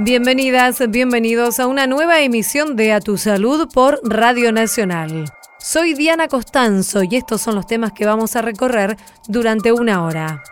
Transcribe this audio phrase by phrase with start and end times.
[0.00, 5.24] Bienvenidas, bienvenidos a una nueva emisión de A Tu Salud por Radio Nacional.
[5.58, 10.44] Soy Diana Costanzo y estos son los temas que vamos a recorrer durante una hora.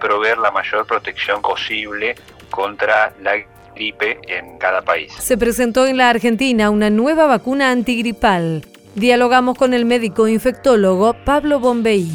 [0.00, 2.14] Proveer la mayor protección posible
[2.48, 3.32] contra la
[3.74, 5.12] gripe en cada país.
[5.18, 8.64] Se presentó en la Argentina una nueva vacuna antigripal.
[8.94, 12.08] Dialogamos con el médico infectólogo Pablo Bombey.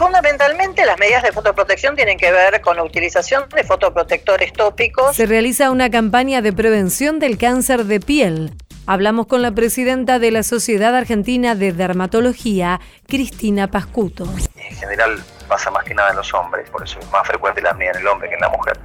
[0.00, 5.14] Fundamentalmente las medidas de fotoprotección tienen que ver con la utilización de fotoprotectores tópicos.
[5.14, 8.54] Se realiza una campaña de prevención del cáncer de piel.
[8.86, 14.24] Hablamos con la presidenta de la Sociedad Argentina de Dermatología, Cristina Pascuto.
[14.56, 17.72] En general pasa más que nada en los hombres, por eso es más frecuente la
[17.72, 18.78] apnea en el hombre que en la mujer.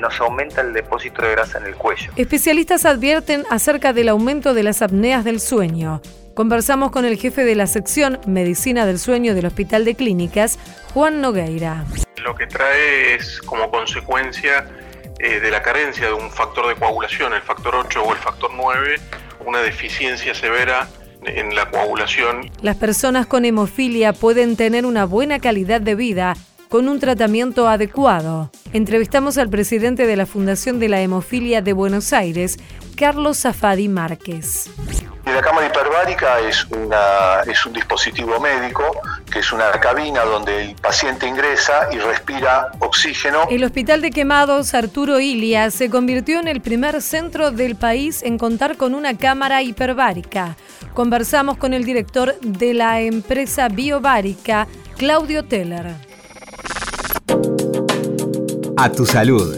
[0.00, 2.10] Nos aumenta el depósito de grasa en el cuello.
[2.16, 6.00] Especialistas advierten acerca del aumento de las apneas del sueño.
[6.34, 10.58] Conversamos con el jefe de la sección Medicina del Sueño del Hospital de Clínicas,
[10.94, 11.84] Juan Nogueira.
[12.24, 14.66] Lo que trae es como consecuencia
[15.18, 18.50] eh, de la carencia de un factor de coagulación, el factor 8 o el factor
[18.54, 18.96] 9,
[19.44, 20.88] una deficiencia severa
[21.26, 22.50] en la coagulación.
[22.62, 26.34] Las personas con hemofilia pueden tener una buena calidad de vida
[26.72, 28.50] con un tratamiento adecuado.
[28.72, 32.58] Entrevistamos al presidente de la Fundación de la Hemofilia de Buenos Aires,
[32.96, 34.70] Carlos Zafadi Márquez.
[35.26, 38.84] La cámara hiperbárica es, una, es un dispositivo médico,
[39.30, 43.46] que es una cabina donde el paciente ingresa y respira oxígeno.
[43.50, 48.38] El Hospital de Quemados Arturo Ilia se convirtió en el primer centro del país en
[48.38, 50.56] contar con una cámara hiperbárica.
[50.94, 56.11] Conversamos con el director de la empresa biobárica, Claudio Teller.
[58.82, 59.56] A tu salud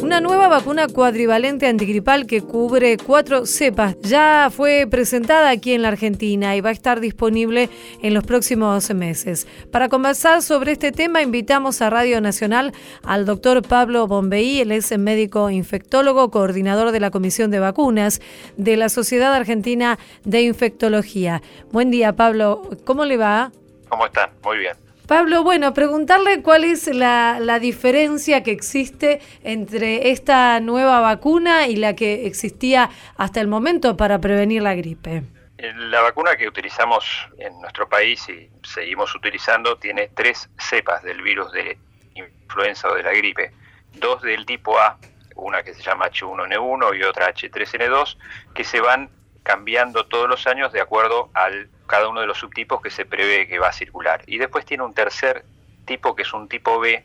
[0.00, 5.88] una nueva vacuna cuadrivalente antigripal que cubre cuatro cepas ya fue presentada aquí en la
[5.88, 7.68] Argentina y va a estar disponible
[8.00, 9.46] en los próximos meses.
[9.70, 12.72] Para conversar sobre este tema invitamos a Radio Nacional
[13.04, 18.22] al doctor Pablo Bombeí, él es médico infectólogo, coordinador de la Comisión de Vacunas
[18.56, 21.42] de la Sociedad Argentina de Infectología.
[21.70, 23.52] Buen día Pablo, ¿cómo le va?
[23.90, 24.30] ¿Cómo están?
[24.42, 24.81] Muy bien.
[25.06, 31.94] Pablo, bueno, preguntarle cuál es la, diferencia que existe entre esta nueva vacuna y la
[31.94, 35.22] que existía hasta el momento para prevenir la gripe.
[35.58, 41.52] La vacuna que utilizamos en nuestro país y seguimos utilizando tiene tres cepas del virus
[41.52, 41.78] de
[42.14, 43.52] influenza o de la gripe.
[43.94, 44.98] Dos del tipo A,
[45.36, 48.16] una que se llama H1N1 y otra H3N2,
[48.54, 49.10] que se van
[49.42, 53.46] cambiando todos los años de acuerdo al cada uno de los subtipos que se prevé
[53.46, 54.22] que va a circular.
[54.26, 55.44] Y después tiene un tercer
[55.84, 57.04] tipo que es un tipo B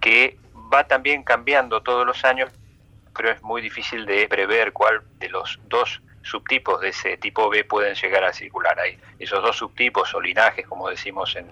[0.00, 0.36] que
[0.74, 2.50] va también cambiando todos los años,
[3.16, 7.62] pero es muy difícil de prever cuál de los dos subtipos de ese tipo B
[7.62, 8.98] pueden llegar a circular ahí.
[9.20, 11.46] Esos dos subtipos o linajes, como decimos en,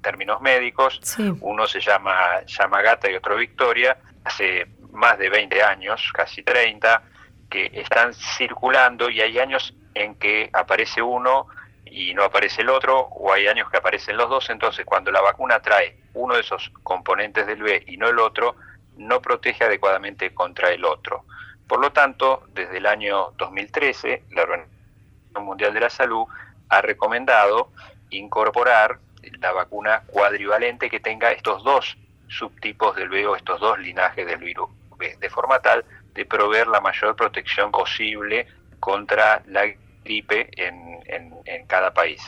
[0.00, 1.00] términos médicos,
[1.40, 7.02] uno se llama Yamagata y otro Victoria, hace más de 20 años, casi 30,
[7.50, 11.48] que están circulando y hay años en que aparece uno
[11.94, 15.20] y no aparece el otro, o hay años que aparecen los dos, entonces cuando la
[15.20, 18.56] vacuna trae uno de esos componentes del B y no el otro,
[18.96, 21.24] no protege adecuadamente contra el otro.
[21.68, 26.26] Por lo tanto, desde el año 2013, la Organización Mundial de la Salud
[26.68, 27.70] ha recomendado
[28.10, 28.98] incorporar
[29.40, 34.38] la vacuna cuadrivalente que tenga estos dos subtipos del B o estos dos linajes del
[34.38, 34.68] virus
[34.98, 38.48] B, de forma tal de proveer la mayor protección posible
[38.80, 39.64] contra la
[40.04, 42.20] gripe en, en, cada país.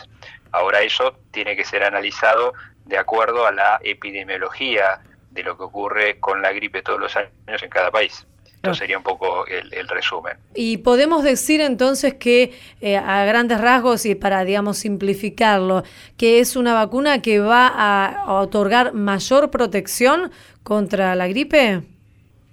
[0.52, 2.54] Ahora eso tiene que ser analizado
[2.84, 5.00] de acuerdo a la epidemiología
[5.30, 8.26] de lo que ocurre con la gripe todos los años en cada país.
[8.56, 10.36] Esto sería un poco el, resumen.
[10.54, 15.84] Y podemos decir entonces que eh, a grandes rasgos y para, digamos, simplificarlo,
[16.16, 20.32] que es una vacuna que va a otorgar mayor protección
[20.64, 21.82] contra la gripe.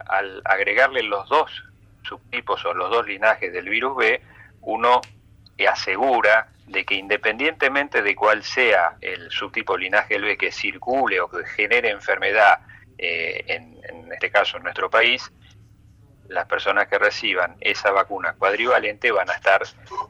[0.05, 1.49] Al agregarle los dos
[2.03, 4.21] subtipos o los dos linajes del virus B,
[4.65, 5.01] uno
[5.67, 11.45] asegura de que independientemente de cuál sea el subtipo linaje B que circule o que
[11.45, 12.59] genere enfermedad,
[12.97, 13.73] eh, en,
[14.11, 15.31] este caso en nuestro país,
[16.29, 19.61] las personas que reciban esa vacuna cuadrivalente van a estar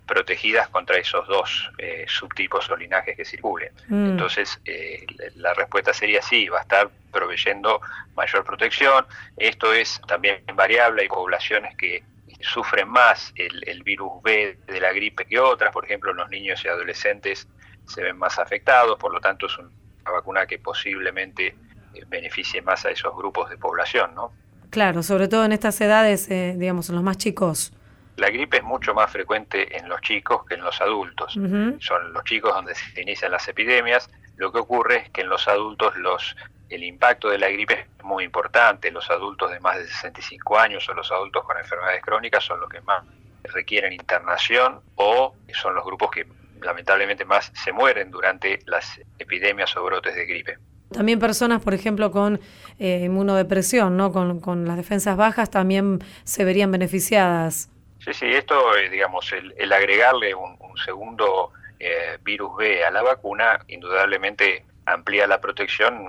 [0.05, 3.71] protegidas contra esos dos eh, subtipos o linajes que circulen.
[3.87, 4.11] Mm.
[4.11, 5.05] Entonces, eh,
[5.35, 7.81] la respuesta sería sí, va a estar proveyendo
[8.15, 9.05] mayor protección.
[9.37, 12.03] Esto es también variable, hay poblaciones que
[12.43, 16.67] sufren más el, virus B de la gripe que otras, por ejemplo, los niños y
[16.67, 17.47] adolescentes
[17.87, 19.71] se ven más afectados, por lo tanto es una
[20.11, 21.55] vacuna que posiblemente
[21.93, 24.31] eh, beneficie más a esos grupos de población, ¿no?
[24.69, 27.73] Claro, sobre todo en estas edades, eh, digamos, en los más chicos.
[28.15, 31.33] La gripe es mucho más frecuente en los chicos que en los adultos.
[31.33, 34.09] Son los chicos donde se inician las epidemias.
[34.37, 36.35] Lo que ocurre es que en los adultos los
[36.73, 38.91] el impacto de la gripe es muy importante.
[38.91, 42.69] Los adultos de más de 65 años o los adultos con enfermedades crónicas son los
[42.69, 43.03] que más
[43.43, 46.25] requieren internación o son los grupos que
[46.61, 50.57] lamentablemente más se mueren durante las epidemias o brotes de gripe.
[50.91, 52.39] También personas, por ejemplo, con
[52.79, 54.11] eh, inmunodepresión, ¿no?
[54.11, 57.69] Con, las defensas bajas, también se verían beneficiadas.
[57.99, 63.59] Sí, sí, esto, eh, digamos, el, agregarle un, segundo eh, virus B a la vacuna,
[63.67, 66.07] indudablemente amplía la protección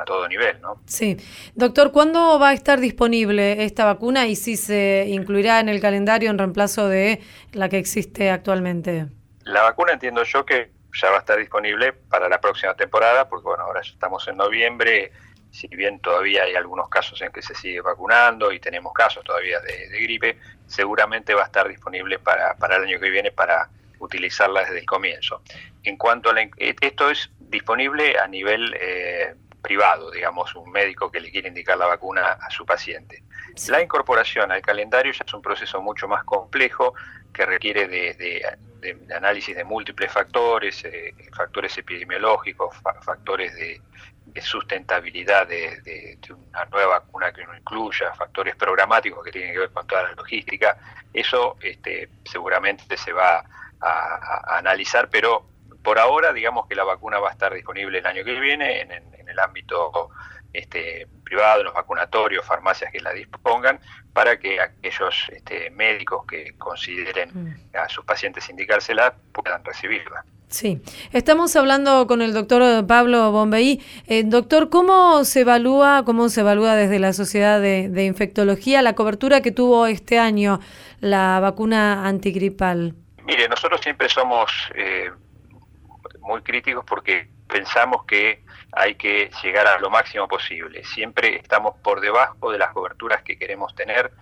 [0.00, 0.80] a todo nivel, ¿no?
[0.86, 1.16] Sí.
[1.54, 6.30] Doctor, ¿cuándo va a estar disponible esta vacuna y si se incluirá en el calendario
[6.30, 7.20] en reemplazo de
[7.52, 9.06] la que existe actualmente?
[9.44, 13.44] La vacuna entiendo yo que ya va a estar disponible para la próxima temporada, porque
[13.44, 15.12] bueno, ahora ya estamos en noviembre,
[15.50, 19.60] si bien todavía hay algunos casos en que se sigue vacunando y tenemos casos todavía
[19.60, 23.68] de, gripe, seguramente va a estar disponible para, para el año que viene para
[23.98, 25.42] utilizarla desde el comienzo.
[25.82, 29.34] En cuanto a la, esto es disponible a nivel eh,
[29.66, 33.24] privado, digamos, un médico que le quiere indicar la vacuna a su paciente.
[33.68, 36.94] La incorporación al calendario ya es un proceso mucho más complejo
[37.32, 38.44] que requiere de,
[39.14, 43.80] análisis de múltiples factores, eh, factores epidemiológicos, factores de,
[44.40, 49.86] sustentabilidad de, una nueva vacuna que no incluya, factores programáticos que tienen que ver con
[49.86, 50.76] toda la logística.
[51.12, 53.42] Eso este, seguramente se va
[53.80, 55.55] a analizar, pero
[55.86, 59.28] por ahora, digamos que la vacuna va a estar disponible el año que viene en,
[59.28, 60.10] el ámbito
[60.52, 63.78] este, privado, en los vacunatorios, farmacias que la dispongan,
[64.12, 67.76] para que aquellos este, médicos que consideren mm.
[67.76, 70.24] a sus pacientes indicársela puedan recibirla.
[70.48, 73.80] Sí, estamos hablando con el doctor Pablo Bombeí.
[74.08, 79.40] Eh, doctor, ¿cómo se evalúa, cómo se evalúa desde la Sociedad de, Infectología la cobertura
[79.40, 80.58] que tuvo este año
[80.98, 82.96] la vacuna antigripal?
[83.24, 85.10] Mire, nosotros siempre somos eh,
[86.26, 90.84] muy críticos porque pensamos que hay que llegar a lo máximo posible.
[90.84, 94.12] Siempre estamos por debajo de las coberturas que queremos tener.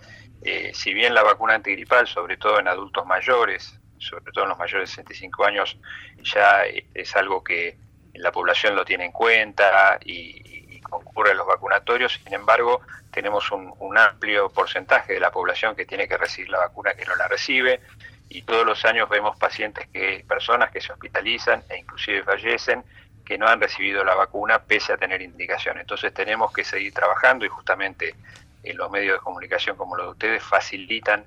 [0.43, 4.59] Eh, si bien la vacuna antigripal, sobre todo en adultos mayores, sobre todo en los
[4.59, 5.79] mayores de 65 años,
[6.23, 6.63] ya
[6.93, 7.79] es algo que
[8.15, 13.99] la población lo tiene en cuenta y, concurre a los vacunatorios, sin embargo, tenemos un
[13.99, 17.81] amplio porcentaje de la población que tiene que recibir la vacuna que no la recibe
[18.29, 22.83] y todos los años vemos pacientes que, personas que se hospitalizan e inclusive fallecen
[23.25, 25.79] que no han recibido la vacuna pese a tener indicación.
[25.79, 28.15] Entonces tenemos que seguir trabajando y justamente
[28.63, 31.25] en los medios de comunicación como los de ustedes facilitan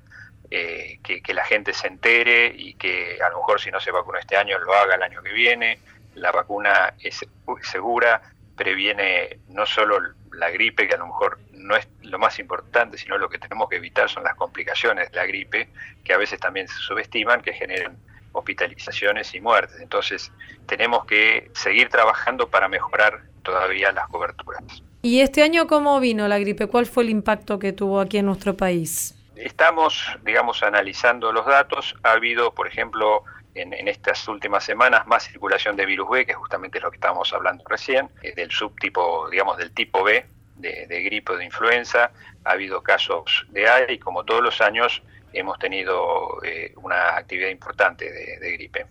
[0.49, 4.17] eh, que, la gente se entere y que a lo mejor si no se vacunó
[4.17, 5.79] este año lo haga el año que viene.
[6.15, 7.25] La vacuna es
[7.63, 8.21] segura,
[8.55, 9.99] previene no solo
[10.33, 13.69] la gripe, que a lo mejor no es lo más importante, sino lo que tenemos
[13.69, 15.69] que evitar son las complicaciones de la gripe,
[16.03, 17.97] que a veces también se subestiman, que generan
[18.31, 19.79] hospitalizaciones y muertes.
[19.81, 20.31] Entonces,
[20.65, 24.63] tenemos que seguir trabajando para mejorar todavía las coberturas.
[25.01, 26.67] ¿Y este año cómo vino la gripe?
[26.67, 29.15] ¿Cuál fue el impacto que tuvo aquí en nuestro país?
[29.35, 31.95] Estamos, digamos, analizando los datos.
[32.03, 33.23] Ha habido, por ejemplo,
[33.59, 37.31] en, estas últimas semanas más circulación de virus B, que es justamente lo que estábamos
[37.33, 40.25] hablando recién, eh, del subtipo, digamos, del tipo B,
[40.55, 42.11] de, gripe o de influenza,
[42.43, 47.49] ha habido casos de A y como todos los años hemos tenido eh, una actividad
[47.49, 48.85] importante de, gripe.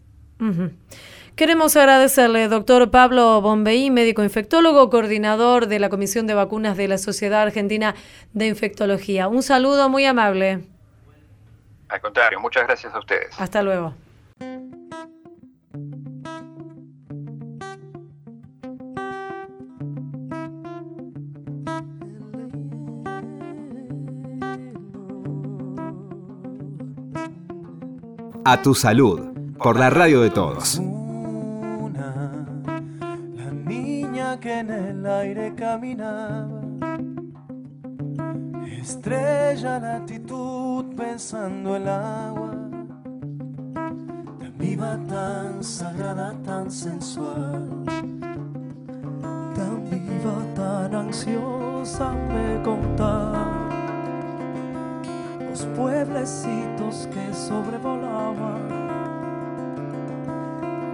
[1.35, 6.99] Queremos agradecerle, doctor Pablo Bombeí, médico infectólogo, coordinador de la Comisión de Vacunas de la
[6.99, 7.95] Sociedad Argentina
[8.33, 9.29] de Infectología.
[9.29, 10.61] Un saludo muy amable.
[11.89, 13.39] Al contrario, muchas gracias a ustedes.
[13.39, 13.95] Hasta luego.
[28.49, 29.21] A tu salud,
[29.59, 30.81] por la radio de todos.
[33.35, 36.61] La niña que en el aire caminaba,
[38.81, 42.53] estrella latitud pensando el agua,
[44.39, 47.69] tan viva, tan sagrada, tan sensual,
[49.57, 53.36] tan viva, tan ansiosa me contaba
[55.77, 58.69] pueblecitos que sobrevolaban.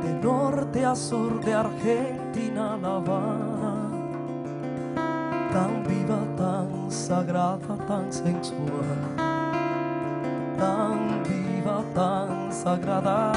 [0.02, 3.74] De norte a sur de Argentina La Habana,
[5.52, 8.98] tan viva, tan sagrada, tan sensual,
[10.58, 13.32] tan viva, tan sagrada.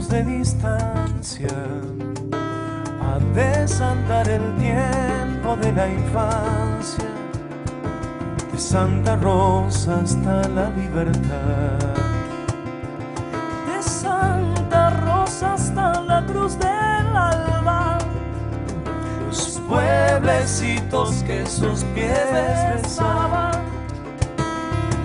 [0.00, 1.50] De distancia
[3.02, 7.04] a desandar el tiempo de la infancia,
[8.50, 11.78] de Santa Rosa hasta la libertad,
[13.66, 17.98] de Santa Rosa hasta la cruz del alba,
[19.26, 23.52] los pueblecitos que sus pies besaban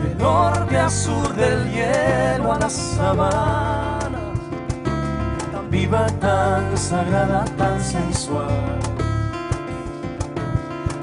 [0.01, 3.76] del norte a sur del hielo a la sabana,
[5.77, 8.49] viva, tan sagrada, tan sensual,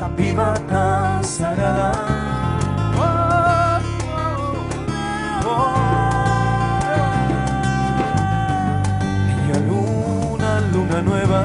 [0.01, 1.95] tan viva, tan sagrada.
[2.99, 3.79] Oh,
[4.19, 4.59] oh,
[5.47, 5.75] oh.
[9.29, 11.43] Niña luna, luna nueva,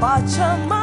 [0.00, 0.75] Pachamama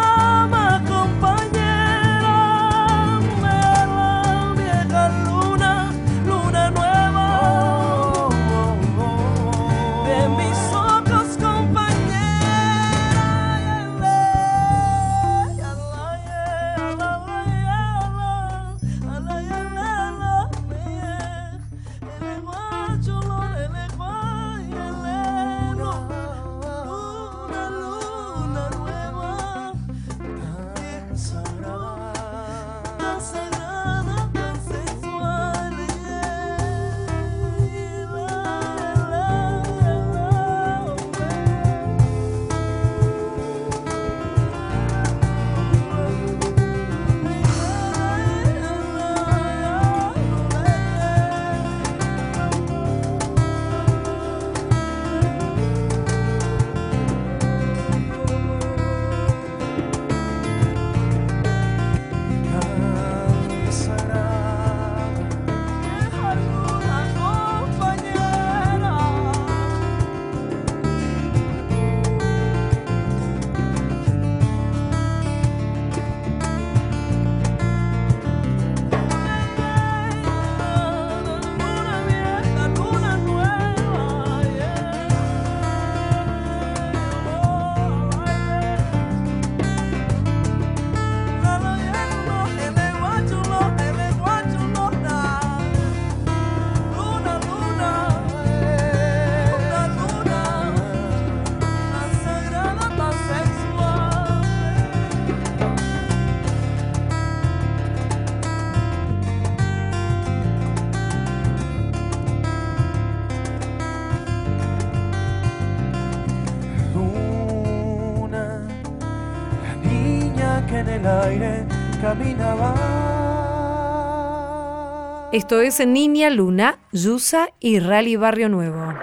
[125.33, 128.93] Esto es Niña Luna, Yusa y Rally Barrio Nuevo.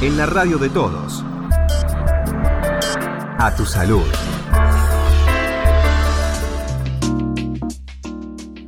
[0.00, 1.24] En la radio de todos.
[3.36, 4.04] A tu salud.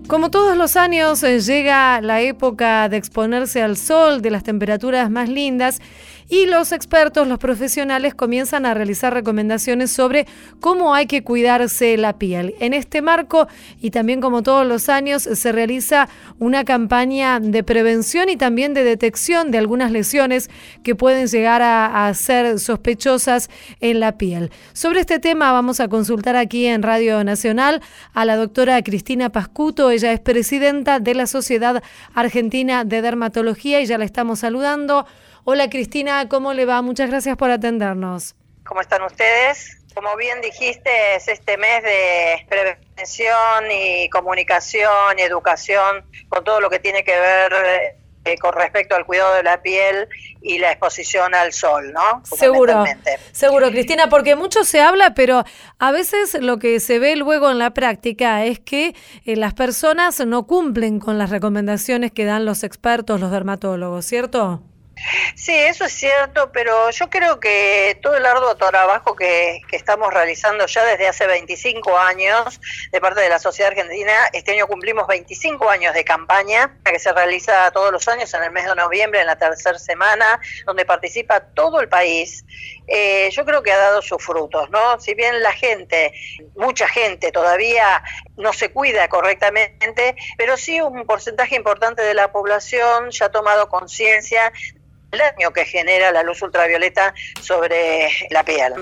[0.08, 5.08] Como todos los años eh, llega la época de exponerse al sol, de las temperaturas
[5.08, 5.80] más lindas
[6.28, 10.26] y los expertos, los profesionales comienzan a realizar recomendaciones sobre
[10.60, 12.54] cómo hay que cuidarse la piel.
[12.60, 13.46] En este marco
[13.80, 18.84] y también como todos los años se realiza una campaña de prevención y también de
[18.84, 20.50] detección de algunas lesiones
[20.82, 24.50] que pueden llegar a, ser sospechosas en la piel.
[24.72, 27.82] Sobre este tema vamos a consultar aquí en Radio Nacional
[28.14, 29.90] a la doctora Cristina Pascuto.
[29.90, 31.82] Ella es presidenta de la Sociedad
[32.14, 35.06] Argentina de Dermatología y ya la estamos saludando.
[35.48, 36.82] Hola Cristina, ¿cómo le va?
[36.82, 38.34] Muchas gracias por atendernos.
[38.64, 39.78] ¿Cómo están ustedes?
[39.94, 46.68] Como bien dijiste, es este mes de prevención y comunicación y educación con todo lo
[46.68, 47.52] que tiene que ver
[48.24, 50.08] eh, con respecto al cuidado de la piel
[50.42, 52.24] y la exposición al sol, ¿no?
[52.24, 52.82] Seguro,
[53.30, 55.44] seguro, Cristina, porque mucho se habla, pero
[55.78, 60.18] a veces lo que se ve luego en la práctica es que eh, las personas
[60.26, 64.60] no cumplen con las recomendaciones que dan los expertos, los dermatólogos, ¿cierto?
[65.34, 70.12] Sí, eso es cierto, pero yo creo que todo el arduo trabajo que, que, estamos
[70.12, 72.60] realizando ya desde hace 25 años
[72.90, 77.12] de parte de la Sociedad Argentina, este año cumplimos 25 años de campaña que se
[77.12, 81.40] realiza todos los años en el mes de noviembre, en la tercera semana, donde participa
[81.40, 82.44] todo el país.
[82.88, 84.98] Eh, yo creo que ha dado sus frutos, ¿no?
[84.98, 86.14] Si bien la gente,
[86.56, 88.02] mucha gente todavía
[88.36, 93.68] no se cuida correctamente, pero sí un porcentaje importante de la población ya ha tomado
[93.68, 94.52] conciencia
[95.12, 98.74] el daño que genera la luz ultravioleta sobre la piel.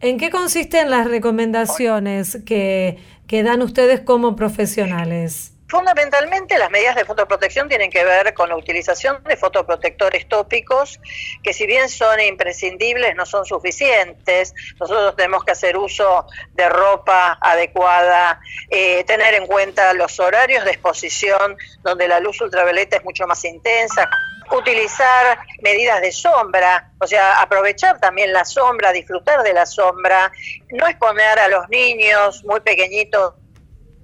[0.00, 5.52] ¿En qué consisten las recomendaciones que, que dan ustedes como profesionales?
[5.70, 10.98] Fundamentalmente las medidas de fotoprotección tienen que ver con la utilización de fotoprotectores tópicos,
[11.44, 14.52] que si bien son imprescindibles, no son suficientes.
[14.80, 20.72] Nosotros tenemos que hacer uso de ropa adecuada, eh, tener en cuenta los horarios de
[20.72, 24.10] exposición donde la luz ultravioleta es mucho más intensa,
[24.56, 30.32] utilizar medidas de sombra, o sea, aprovechar también la sombra, disfrutar de la sombra,
[30.70, 33.34] no exponer a los niños muy pequeñitos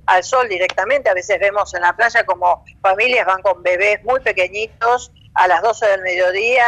[0.07, 1.11] al sol directamente.
[1.11, 5.62] A veces vemos en la playa como familias van con bebés muy pequeñitos a las
[5.62, 6.65] 12 del mediodía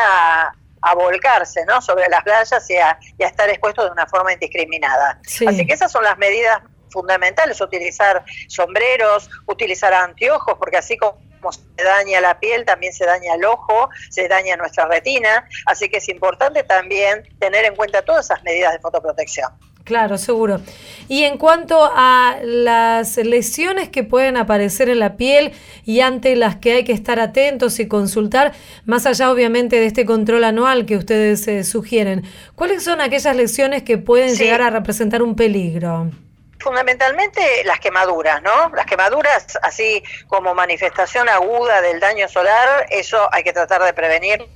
[0.83, 1.83] a, volcarse ¿no?
[1.83, 5.21] sobre las playas y a, estar expuestos de una forma indiscriminada.
[5.47, 11.19] Así que esas son las medidas fundamentales, utilizar sombreros, utilizar anteojos, porque así como
[11.51, 15.99] se daña la piel, también se daña el ojo, se daña nuestra retina, así que
[15.99, 19.51] es importante también tener en cuenta todas esas medidas de fotoprotección.
[19.89, 20.61] Claro, seguro.
[21.09, 25.53] Y en cuanto a las lesiones que pueden aparecer en la piel
[25.87, 28.53] y ante las que hay que estar atentos y consultar,
[28.85, 33.83] más allá obviamente de este control anual que ustedes eh, sugieren, ¿cuáles son aquellas lesiones
[33.83, 36.11] que pueden llegar a representar un peligro?
[36.61, 38.71] Fundamentalmente las quemaduras, ¿no?
[38.75, 44.49] Las quemaduras, así como manifestación aguda del daño solar, eso hay que tratar de prevenirlo,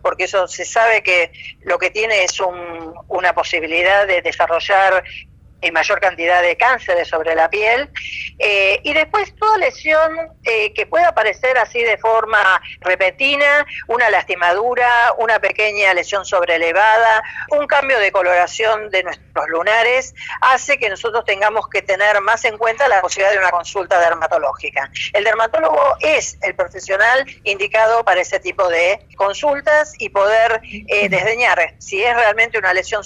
[0.00, 5.04] porque eso se sabe que lo que tiene es un, una posibilidad de desarrollar
[5.60, 7.90] en mayor cantidad de cánceres sobre la piel.
[8.38, 10.12] Eh, y después toda lesión
[10.44, 17.66] eh, que pueda aparecer así de forma repentina, una lastimadura, una pequeña lesión sobrelevada, un
[17.66, 22.88] cambio de coloración de nuestros lunares, hace que nosotros tengamos que tener más en cuenta
[22.88, 24.90] la posibilidad de una consulta dermatológica.
[25.12, 31.74] El dermatólogo es el profesional indicado para ese tipo de consultas y poder eh, desdeñar
[31.78, 33.04] si es realmente una lesión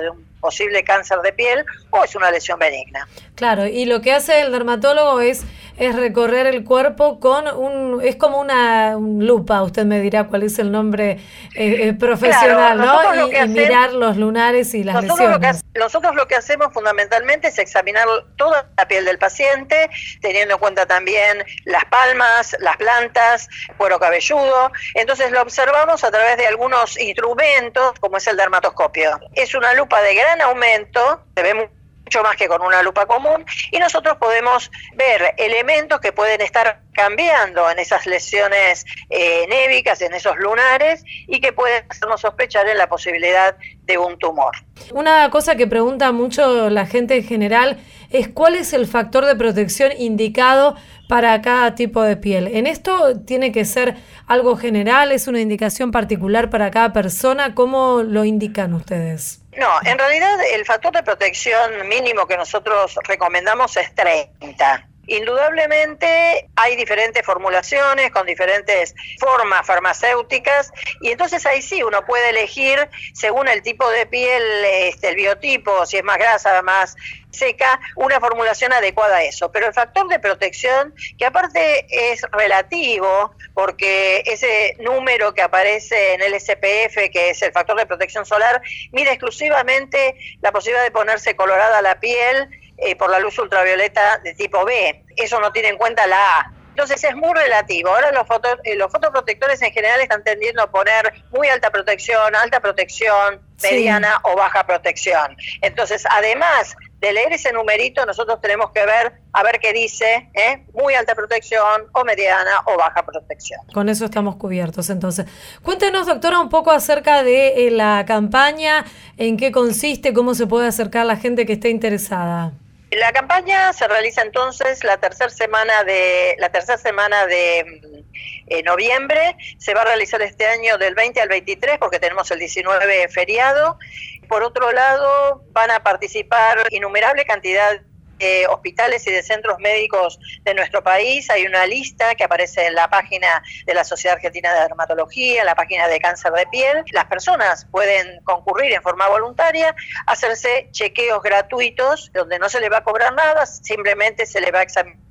[0.00, 3.06] de un posible cáncer de piel o es una lesión benigna.
[3.34, 5.44] Claro, y lo que hace el dermatólogo es,
[5.78, 10.58] es recorrer el cuerpo con un, es como una lupa, usted me dirá cuál es
[10.58, 11.12] el nombre
[11.54, 13.28] eh, eh, profesional, ¿no?
[13.28, 15.62] Y, mirar los lunares y las nosotros lesiones.
[15.64, 19.88] Lo que, nosotros lo que hacemos fundamentalmente es examinar toda la piel del paciente,
[20.20, 24.72] teniendo en cuenta también las palmas, las plantas, cuero cabelludo.
[24.94, 29.20] Entonces lo observamos a través de algunos instrumentos, como es el dermatoscopio.
[29.34, 31.70] Es una lupa de gran aumento, se ve
[32.08, 36.80] mucho más que con una lupa común, y nosotros podemos ver elementos que pueden estar
[36.92, 42.78] cambiando en esas lesiones eh, névicas, en esos lunares, y que pueden hacernos sospechar en
[42.78, 44.52] la posibilidad de un tumor.
[44.92, 47.78] Una cosa que pregunta mucho la gente en general
[48.10, 50.76] es cuál es el factor de protección indicado
[51.10, 52.48] para cada tipo de piel.
[52.48, 55.12] ¿En esto tiene que ser algo general?
[55.12, 57.54] ¿Es una indicación particular para cada persona?
[57.54, 59.42] ¿Cómo lo indican ustedes?
[59.58, 64.88] No, en realidad el factor de protección mínimo que nosotros recomendamos es 30.
[65.08, 72.90] Indudablemente hay diferentes formulaciones con diferentes formas farmacéuticas y entonces ahí sí uno puede elegir
[73.14, 76.94] según el tipo de piel, este, el biotipo, si es más grasa, más
[77.30, 79.50] seca, una formulación adecuada a eso.
[79.50, 86.22] Pero el factor de protección, que aparte es relativo, porque ese número que aparece en
[86.22, 88.60] el SPF, que es el factor de protección solar,
[88.92, 94.34] mide exclusivamente la posibilidad de ponerse colorada la piel eh, por la luz ultravioleta de
[94.34, 95.04] tipo B.
[95.16, 96.52] Eso no tiene en cuenta la A.
[96.78, 97.90] Entonces es muy relativo.
[97.90, 102.36] Ahora los, foto, eh, los fotoprotectores en general están tendiendo a poner muy alta protección,
[102.36, 105.36] alta protección, mediana o baja protección.
[105.60, 110.66] Entonces, además de leer ese numerito, nosotros tenemos que ver a ver qué dice, ¿eh?
[110.72, 113.60] muy alta protección o mediana o baja protección.
[113.72, 115.26] Con eso estamos cubiertos entonces.
[115.62, 118.84] Cuéntenos, doctora, un poco acerca de eh, la campaña,
[119.16, 122.52] en qué consiste, cómo se puede acercar la gente que esté interesada.
[122.90, 128.04] La campaña se realiza entonces la tercera semana de la tercera semana de
[128.50, 129.36] mm, noviembre.
[129.58, 133.78] Se va a realizar este año del 20 al 23 porque tenemos el 19 feriado.
[134.26, 137.80] Por otro lado, van a participar innumerable cantidad
[138.18, 141.30] de hospitales y de centros médicos de nuestro país.
[141.30, 145.54] Hay una lista que aparece en la página de la Sociedad Argentina de Dermatología, la
[145.54, 146.84] página de cáncer de piel.
[146.92, 149.74] Las personas pueden concurrir en forma voluntaria,
[150.06, 154.60] hacerse chequeos gratuitos donde no se le va a cobrar nada, simplemente se le va
[154.60, 155.07] a examinar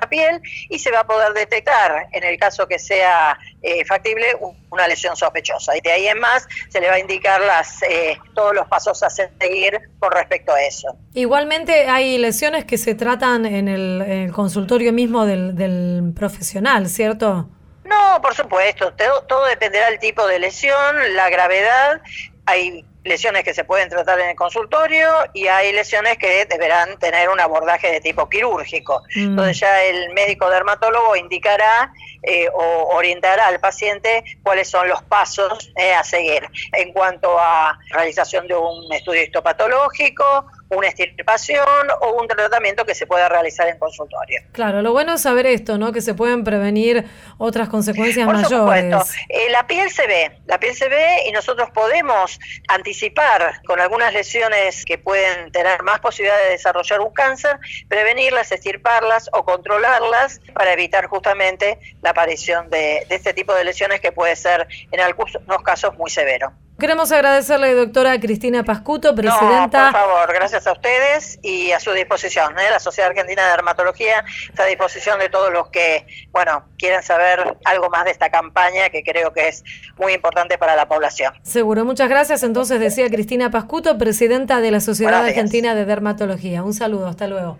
[0.00, 4.26] la piel y se va a poder detectar, en el caso que sea eh, factible,
[4.70, 5.76] una lesión sospechosa.
[5.76, 9.02] Y de ahí en más se le va a indicar las, eh, todos los pasos
[9.02, 10.96] a seguir con respecto a eso.
[11.14, 17.48] Igualmente hay lesiones que se tratan en el, consultorio mismo del, del profesional, ¿cierto?
[17.84, 20.76] No, por supuesto, todo, todo dependerá del tipo de lesión,
[21.14, 22.02] la gravedad.
[22.44, 27.28] Hay lesiones que se pueden tratar en el consultorio y hay lesiones que deberán tener
[27.28, 29.02] un abordaje de tipo quirúrgico.
[29.14, 29.20] Mm.
[29.20, 31.92] Entonces ya el médico dermatólogo indicará
[32.22, 37.78] eh, o orientará al paciente cuáles son los pasos eh, a seguir en cuanto a
[37.90, 41.66] realización de un estudio histopatológico, una extirpación
[42.02, 44.42] o un tratamiento que se pueda realizar en consultorio.
[44.52, 45.92] Claro, lo bueno es saber esto, ¿no?
[45.92, 47.04] Que se pueden prevenir
[47.38, 48.92] otras consecuencias Por mayores.
[48.92, 53.80] supuesto, Eh, la piel se ve, la piel se ve y nosotros podemos anticipar con
[53.80, 60.40] algunas lesiones que pueden tener más posibilidad de desarrollar un cáncer, prevenirlas, extirparlas o controlarlas
[60.54, 65.00] para evitar justamente la aparición de, de este tipo de lesiones que puede ser en
[65.00, 66.52] algunos casos muy severo.
[66.78, 69.90] Queremos agradecerle, doctora Cristina Pascuto, No, presidenta.
[69.90, 72.56] por favor, gracias a ustedes y a su disposición.
[72.56, 72.70] ¿eh?
[72.70, 77.56] La Sociedad Argentina de Dermatología está a disposición de todos los que, bueno, quieren saber
[77.64, 79.64] algo más de esta campaña que creo que es
[79.98, 81.34] muy importante para la población.
[81.42, 82.44] Seguro, muchas gracias.
[82.44, 85.24] Entonces decía Cristina Pascuto, presidenta de la Sociedad.
[85.26, 86.62] Argentina de Dermatología.
[86.62, 87.58] Un saludo, hasta luego.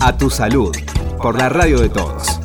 [0.00, 0.76] A tu salud,
[1.22, 2.40] por la radio de todos.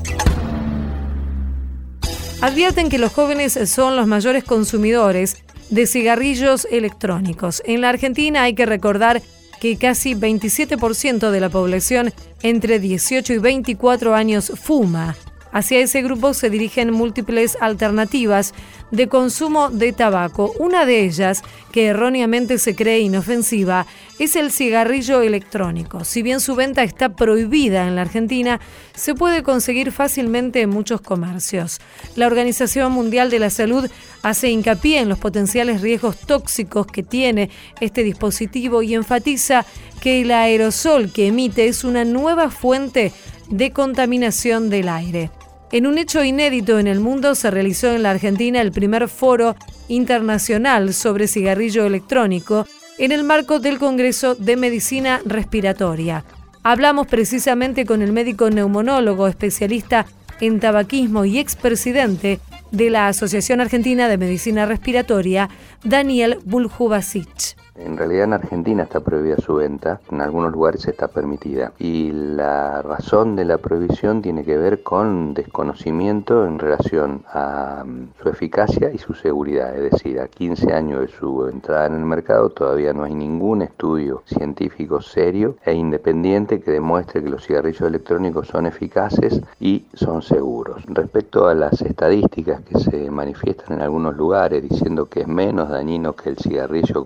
[2.45, 5.37] Advierten que los jóvenes son los mayores consumidores
[5.71, 7.63] de cigarrillos electrónicos.
[7.65, 9.23] En la Argentina hay que recordar
[9.59, 15.15] que casi 27% de la población entre 18 y 24 años fuma.
[15.55, 18.53] Hacia ese grupo se dirigen múltiples alternativas
[18.91, 20.53] de consumo de tabaco.
[20.59, 23.85] Una de ellas, que erróneamente se cree inofensiva,
[24.19, 26.03] es el cigarrillo electrónico.
[26.03, 28.59] Si bien su venta está prohibida en la Argentina,
[28.95, 31.79] se puede conseguir fácilmente en muchos comercios.
[32.17, 33.89] La Organización Mundial de la Salud
[34.23, 39.65] hace hincapié en los potenciales riesgos tóxicos que tiene este dispositivo y enfatiza
[40.01, 43.13] que el aerosol que emite es una nueva fuente
[43.47, 45.31] de contaminación del aire.
[45.75, 49.57] En un hecho inédito en el mundo se realizó en la Argentina el primer foro
[49.89, 52.65] internacional sobre cigarrillo electrónico
[52.97, 56.23] en el marco del Congreso de Medicina Respiratoria.
[56.63, 60.05] Hablamos precisamente con el médico neumonólogo especialista
[60.39, 62.39] en tabaquismo y expresidente
[62.71, 65.49] de la Asociación Argentina de Medicina Respiratoria,
[65.83, 67.57] Daniel Buljubasic.
[67.77, 71.73] En realidad en Argentina está prohibida su venta, en algunos lugares está permitida.
[71.77, 78.13] Y la razón de la prohibición tiene que ver con desconocimiento en relación a mm,
[78.21, 79.75] su eficacia y su seguridad.
[79.75, 83.61] Es decir, a 15 años de su entrada en el mercado todavía no hay ningún
[83.61, 90.21] estudio científico serio e independiente que demuestre que los cigarrillos electrónicos son eficaces y son
[90.21, 90.81] seguros.
[90.87, 96.13] Respecto a las estadísticas que se manifiestan en algunos lugares diciendo que es menos dañino
[96.13, 97.03] que el cigarrillo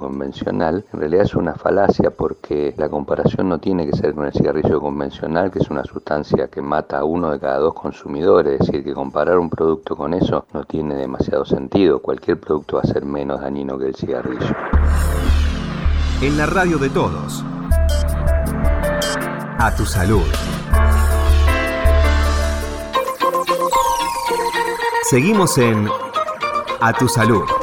[0.68, 4.82] en realidad es una falacia porque la comparación no tiene que ser con el cigarrillo
[4.82, 8.84] convencional, que es una sustancia que mata a uno de cada dos consumidores, es decir,
[8.84, 13.06] que comparar un producto con eso no tiene demasiado sentido, cualquier producto va a ser
[13.06, 14.48] menos dañino que el cigarrillo.
[16.22, 17.44] En la radio de todos.
[19.62, 20.24] A tu salud.
[25.04, 25.88] Seguimos en
[26.82, 27.59] A tu salud.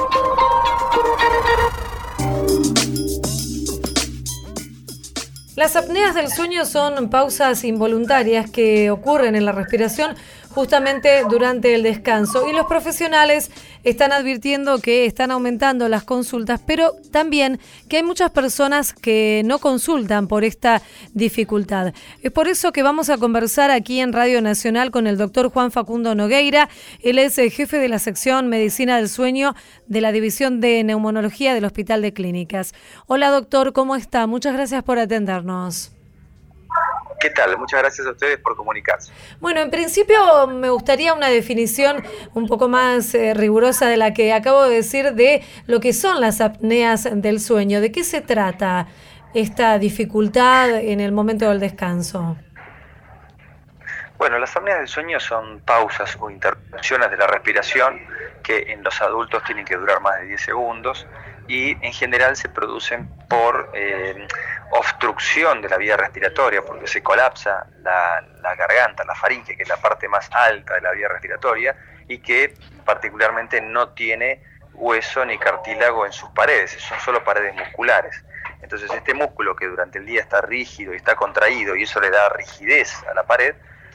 [5.57, 10.15] Las apneas del sueño son pausas involuntarias que ocurren en la respiración
[10.57, 13.51] justamente durante el descanso y los profesionales
[13.85, 19.59] están advirtiendo que están aumentando las consultas, pero también que hay muchas personas que no
[19.59, 20.81] consultan por esta
[21.13, 21.93] dificultad.
[22.23, 25.71] Es por eso que vamos a conversar aquí en Radio Nacional con el doctor Juan
[25.71, 26.71] Facundo Nogueira.
[27.03, 29.55] Él es el jefe de la sección Medicina del Sueño
[29.89, 32.73] de la División de Neumonología del Hospital de Clínicas.
[33.07, 34.27] Hola doctor, ¿cómo está?
[34.27, 35.96] Muchas gracias por atendernos.
[37.19, 37.57] ¿Qué tal?
[37.57, 39.13] Muchas gracias a ustedes por comunicarse.
[39.41, 44.33] Bueno, en principio me gustaría una definición un poco más eh, rigurosa de la que
[44.33, 47.81] acabo de decir de lo que son las apneas del sueño.
[47.81, 48.87] ¿De qué se trata
[49.35, 52.37] esta dificultad en el momento del descanso?
[54.19, 58.01] Bueno, las apneas del sueño son pausas o interrupciones de la respiración
[58.43, 61.07] que en los adultos tienen que durar más de 10 segundos
[61.49, 64.27] y en general se producen por eh,
[64.71, 68.23] obstrucción de la vía respiratoria, porque se colapsa la,
[68.57, 71.77] garganta, la faringe, que es la parte más alta de la vía respiratoria
[72.09, 74.43] y que particularmente no tiene
[74.75, 78.23] hueso ni cartílago en sus paredes, son solo paredes musculares.
[78.63, 82.11] Entonces este músculo que durante el día está rígido y está contraído y eso le
[82.11, 83.55] da rigidez a la pared,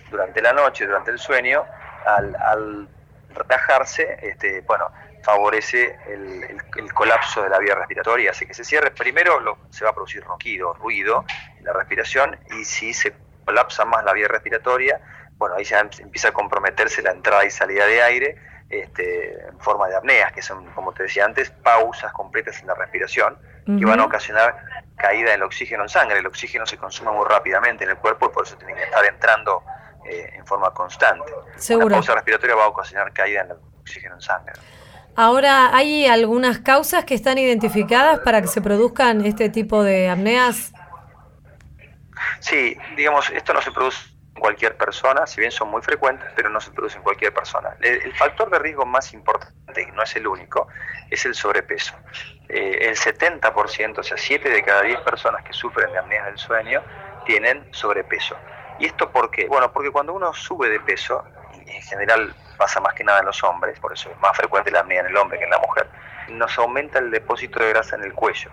[0.09, 1.65] durante la noche, durante el sueño,
[2.05, 2.87] al, al
[3.33, 4.91] relajarse, este, bueno,
[5.23, 8.91] favorece el, el, el, colapso de la vía respiratoria, hace que se cierre.
[8.91, 11.25] Primero lo, se va a producir ronquido, ruido
[11.57, 13.13] en la respiración y si se
[13.45, 14.99] colapsa más la vía respiratoria,
[15.37, 18.37] bueno, ahí ya empieza a comprometerse la entrada y salida de aire
[18.69, 22.75] este, en forma de apneas, que son, como te decía antes, pausas completas en la
[22.75, 24.55] respiración, que van a ocasionar
[24.97, 26.19] caída del oxígeno en sangre.
[26.19, 29.03] El oxígeno se consume muy rápidamente en el cuerpo y por eso tiene que estar
[29.05, 29.63] entrando
[30.05, 31.31] eh, en forma constante.
[31.57, 31.87] Seguro.
[31.87, 34.53] Una pausa respiratoria va a ocasionar caída en el oxígeno en sangre.
[35.15, 40.71] Ahora, ¿hay algunas causas que están identificadas para que se produzcan este tipo de apneas?
[42.39, 43.99] Sí, digamos, esto no se produce
[44.33, 47.75] en cualquier persona, si bien son muy frecuentes, pero no se produce en cualquier persona.
[47.81, 50.67] El, factor de riesgo más importante, que no es el único,
[51.09, 51.93] es el sobrepeso.
[52.47, 56.37] Eh, el 70%, o sea, 7 de cada 10 personas que sufren de apneas del
[56.37, 56.81] sueño
[57.25, 58.35] tienen sobrepeso.
[58.79, 59.47] ¿Y esto por qué?
[59.47, 61.23] Bueno, porque cuando uno sube de peso,
[61.65, 64.69] y en general pasa más que nada en los hombres, por eso es más frecuente
[64.69, 65.87] la apnea en el hombre que en la mujer,
[66.29, 68.51] nos aumenta el depósito de grasa en el cuello,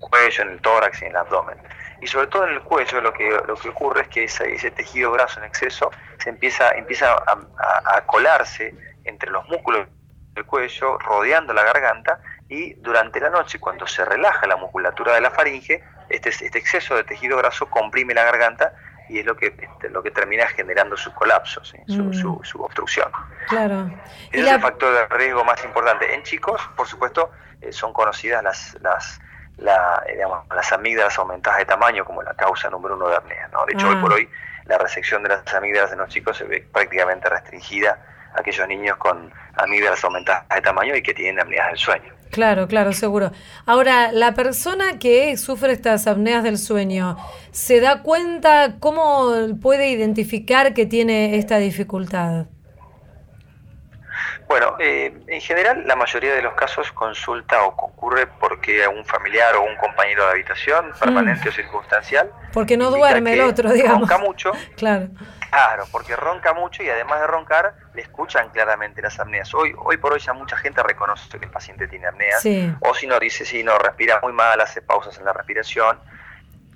[0.00, 1.58] cuello, en el tórax y en el abdomen.
[2.00, 5.12] Y sobre todo en el cuello lo que, lo que ocurre es que ese, tejido
[5.12, 9.86] graso en exceso se empieza, empieza a, colarse entre los músculos
[10.32, 15.20] del cuello, rodeando la garganta, y durante la noche, cuando se relaja la musculatura de
[15.20, 18.72] la faringe, este, este exceso de tejido graso comprime la garganta
[19.08, 22.12] y es lo que este, lo que termina generando su colapso, mm.
[22.12, 23.10] su, su, obstrucción.
[23.48, 23.90] Claro.
[24.32, 26.14] Ese es el factor de riesgo más importante.
[26.14, 29.20] En chicos, por supuesto, eh, son conocidas las, las,
[29.58, 33.48] la, eh, digamos, las amígdalas aumentadas de tamaño como la causa número uno de apnea.
[33.48, 33.64] ¿no?
[33.66, 34.00] De hecho, hoy ah.
[34.00, 34.28] por hoy
[34.64, 37.98] la resección de las amígdalas en los chicos se ve prácticamente restringida
[38.34, 42.12] a aquellos niños con amígdalas aumentadas de tamaño y que tienen apneas del sueño.
[42.34, 43.30] Claro, claro, seguro.
[43.64, 47.16] Ahora, la persona que sufre estas apneas del sueño,
[47.52, 49.30] ¿se da cuenta cómo
[49.62, 52.46] puede identificar que tiene esta dificultad?
[54.48, 59.54] Bueno, eh, en general la mayoría de los casos consulta o ocurre porque un familiar
[59.54, 60.98] o un compañero de habitación, mm.
[60.98, 64.08] permanente o circunstancial, porque no duerme el otro, digamos.
[64.08, 64.50] Ronca mucho.
[64.76, 65.08] Claro.
[65.54, 69.54] Claro, porque ronca mucho y además de roncar, le escuchan claramente las apneas.
[69.54, 72.44] Hoy, hoy por hoy ya mucha gente reconoce que el paciente tiene apneas.
[72.80, 75.98] O si no, dice, sí, no, respira muy mal, hace pausas en la respiración.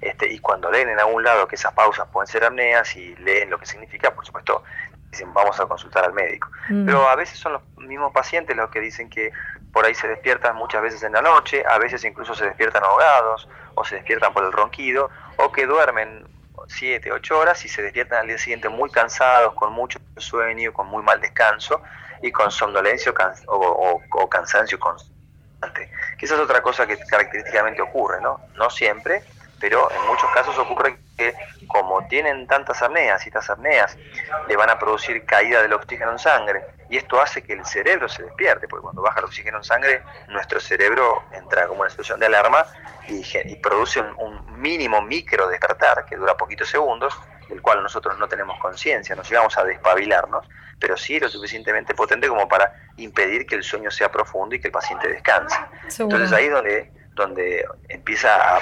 [0.00, 3.50] Este, y cuando leen en algún lado que esas pausas pueden ser apneas y leen
[3.50, 4.62] lo que significa, por supuesto,
[5.10, 6.48] dicen vamos a consultar al médico.
[6.68, 6.86] Mm.
[6.86, 9.32] Pero a veces son los mismos pacientes los que dicen que
[9.72, 13.48] por ahí se despiertan muchas veces en la noche, a veces incluso se despiertan ahogados
[13.74, 16.26] o se despiertan por el ronquido o que duermen
[16.68, 20.86] 7, 8 horas y se despiertan al día siguiente muy cansados, con mucho sueño, con
[20.86, 21.82] muy mal descanso
[22.22, 23.12] y con somnolencia
[23.46, 25.90] o, cansancio constante.
[26.18, 28.40] Que esa es otra cosa que característicamente ocurre, ¿no?
[28.56, 29.22] No siempre,
[29.60, 31.34] pero en muchos casos ocurre que
[31.66, 33.96] como tienen tantas apneas y estas apneas
[34.46, 38.08] le van a producir caída del oxígeno en sangre y esto hace que el cerebro
[38.08, 42.18] se despierte, porque cuando baja el oxígeno en sangre nuestro cerebro entra como una explosión
[42.18, 42.64] de alarma
[43.08, 47.14] y, produce un, mínimo micro despertar que dura poquitos segundos,
[47.48, 50.48] del cual nosotros no tenemos conciencia, nos llegamos a despabilarnos,
[50.80, 54.68] pero sí lo suficientemente potente como para impedir que el sueño sea profundo y que
[54.68, 55.56] el paciente descanse.
[55.98, 58.60] Entonces ahí es donde, donde empieza a,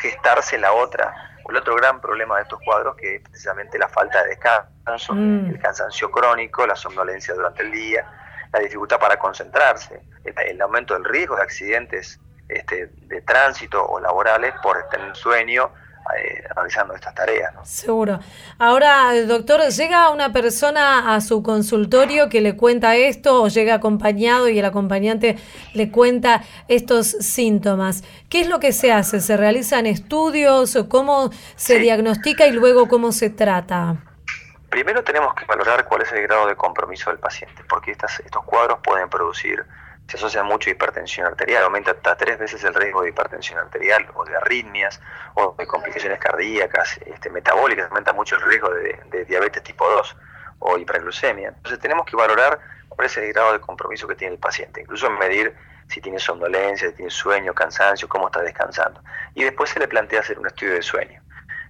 [0.00, 4.22] gestarse la otra, el otro gran problema de estos cuadros que es precisamente la falta
[4.22, 5.50] de descanso, mm.
[5.50, 8.06] el cansancio crónico, la somnolencia durante el día,
[8.52, 14.54] la dificultad para concentrarse, el aumento del riesgo de accidentes este, de tránsito o laborales
[14.62, 15.72] por tener sueño
[16.54, 17.52] realizando estas tareas.
[17.64, 18.20] Seguro.
[18.58, 24.48] Ahora, doctor, ¿llega una persona a su consultorio que le cuenta esto o llega acompañado
[24.48, 25.36] y el acompañante
[25.72, 28.04] le cuenta estos síntomas?
[28.28, 29.20] ¿Qué es lo que se hace?
[29.20, 30.78] ¿Se realizan estudios?
[30.88, 33.96] ¿Cómo se diagnostica y luego cómo se trata?
[34.70, 38.44] Primero tenemos que valorar cuál es el grado de compromiso del paciente, porque estas, estos
[38.44, 39.64] cuadros pueden producir
[40.08, 44.06] se asocia mucho a hipertensión arterial, aumenta hasta tres veces el riesgo de hipertensión arterial
[44.14, 45.00] o de arritmias
[45.34, 50.16] o de complicaciones cardíacas, este, metabólicas, aumenta mucho el riesgo de, diabetes tipo 2
[50.60, 51.48] o hiperglucemia.
[51.48, 55.08] Entonces tenemos que valorar cuál es el grado de compromiso que tiene el paciente, incluso
[55.10, 55.54] medir
[55.88, 59.02] si tiene somnolencia, si tiene sueño, cansancio, cómo está descansando.
[59.34, 61.22] Y después se le plantea hacer un estudio de sueño.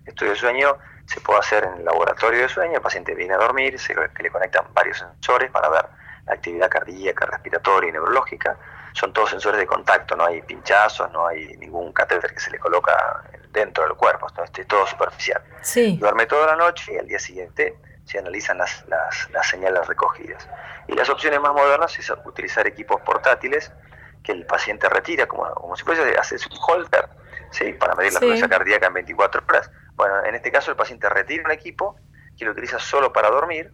[0.02, 3.34] El estudio de sueño se puede hacer en el laboratorio de sueño, el paciente viene
[3.34, 5.86] a dormir, se le conectan varios sensores para ver
[6.26, 8.58] actividad cardíaca, respiratoria y neurológica,
[8.92, 12.58] son todos sensores de contacto, no hay pinchazos, no hay ningún catéter que se le
[12.58, 15.42] coloca dentro del cuerpo, es todo superficial.
[15.98, 20.48] Duerme toda la noche y al día siguiente se analizan las, las, señales recogidas.
[20.88, 23.72] Y las opciones más modernas es utilizar equipos portátiles
[24.22, 27.08] que el paciente retira, como, como si fuese hacer un holter,
[27.50, 27.72] ¿sí?
[27.72, 29.70] para medir la frecuencia cardíaca en 24 horas.
[29.94, 31.96] Bueno, en este caso el paciente retira un equipo
[32.36, 33.72] que lo utiliza solo para dormir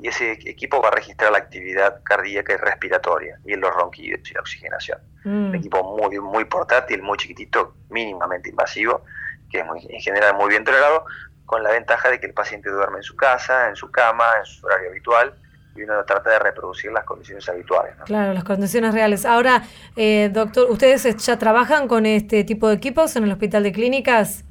[0.00, 4.34] y ese equipo va a registrar la actividad cardíaca y respiratoria y los ronquidos y
[4.34, 4.98] la oxigenación.
[5.24, 5.48] Mm.
[5.48, 9.04] Un equipo muy, muy portátil, muy chiquitito, mínimamente invasivo,
[9.50, 11.04] que es muy, en general muy bien tolerado,
[11.46, 14.44] con la ventaja de que el paciente duerme en su casa, en su cama, en
[14.44, 15.34] su horario habitual
[15.76, 17.94] y uno trata de reproducir las condiciones habituales.
[18.04, 19.26] Claro, las condiciones reales.
[19.26, 19.64] Ahora,
[19.96, 24.44] eh, doctor, ¿ustedes ya trabajan con este tipo de equipos en el hospital de clínicas?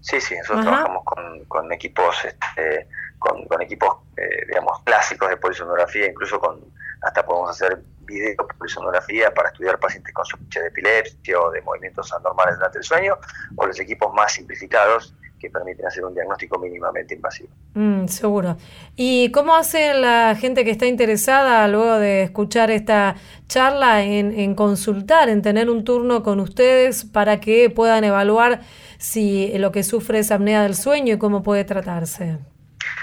[0.00, 1.04] Sí, sí, nosotros trabajamos
[1.48, 2.86] con, equipos, este,
[3.18, 6.60] con, equipos, eh, digamos, clásicos de polisonografía, incluso con,
[7.02, 12.12] hasta podemos hacer video polisonografía para estudiar pacientes con sospecha de epilepsia o de movimientos
[12.12, 13.18] anormales durante el sueño,
[13.56, 17.48] o los equipos más simplificados que permiten hacer un diagnóstico mínimamente invasivo.
[17.74, 18.56] Mm, seguro.
[18.96, 25.28] ¿Y cómo hace la gente que está interesada luego de escuchar esta charla en, consultar,
[25.28, 28.60] en tener un turno con ustedes para que puedan evaluar
[28.98, 32.38] si lo que sufre es apnea del sueño y cómo puede tratarse?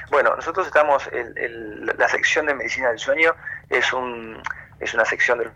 [0.10, 3.36] Bueno, nosotros estamos, la sección de medicina del sueño
[3.70, 4.42] es, un,
[4.80, 5.52] es una sección del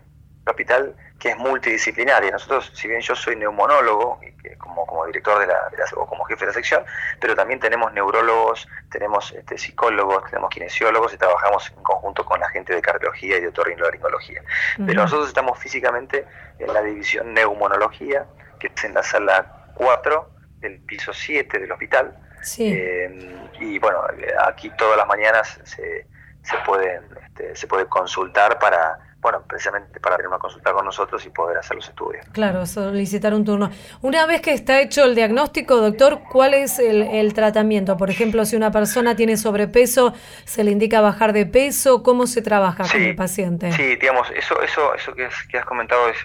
[0.46, 2.30] hospital que es multidisciplinaria.
[2.30, 4.20] Nosotros, si bien yo soy neumonólogo,
[4.58, 6.82] como, como director de la, o como jefe de la sección,
[7.20, 12.48] pero también tenemos neurólogos, tenemos este, psicólogos, tenemos kinesiólogos y trabajamos en conjunto con la
[12.48, 14.42] gente de cardiología y de otorrinolaringología.
[14.86, 16.26] Pero nosotros estamos físicamente
[16.58, 18.26] en la división neumonología,
[18.58, 22.16] que es en la sala 4 del piso 7 del hospital.
[22.58, 24.00] Eh, y bueno,
[24.46, 26.06] aquí todas las mañanas se,
[26.42, 31.24] se, pueden, este, se puede consultar para bueno, precisamente para tener una consulta con nosotros
[31.26, 32.24] y poder hacer los estudios.
[32.32, 33.70] Claro, solicitar un turno.
[34.00, 37.96] Una vez que está hecho el diagnóstico, doctor, ¿cuál es el, tratamiento?
[37.96, 42.02] Por ejemplo, si una persona tiene sobrepeso, ¿se le indica bajar de peso?
[42.02, 43.72] ¿Cómo se trabaja con el paciente?
[43.72, 45.26] Sí, digamos, eso, eso, eso que,
[45.58, 46.16] has comentado es,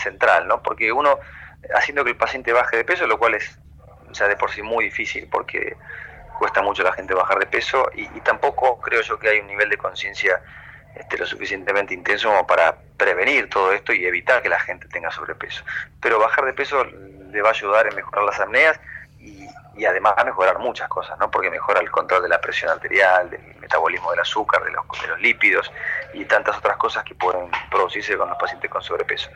[0.00, 0.62] central, ¿no?
[0.62, 1.18] Porque uno,
[1.74, 3.58] haciendo que el paciente baje de peso, lo cual es
[4.14, 5.76] ya de por sí muy difícil porque
[6.38, 9.46] cuesta mucho a la gente bajar de peso y tampoco creo yo que hay un
[9.46, 10.40] nivel de conciencia
[10.94, 15.10] este, lo suficientemente intenso como para prevenir todo esto y evitar que la gente tenga
[15.10, 15.64] sobrepeso.
[16.00, 18.78] Pero bajar de peso le va a ayudar en mejorar las apneas
[19.76, 21.30] y, además a mejorar muchas cosas, ¿no?
[21.30, 25.08] porque mejora el control de la presión arterial, del metabolismo del azúcar, de los, de
[25.08, 25.70] los lípidos
[26.12, 29.30] y tantas otras cosas que pueden producirse con los pacientes con sobrepeso.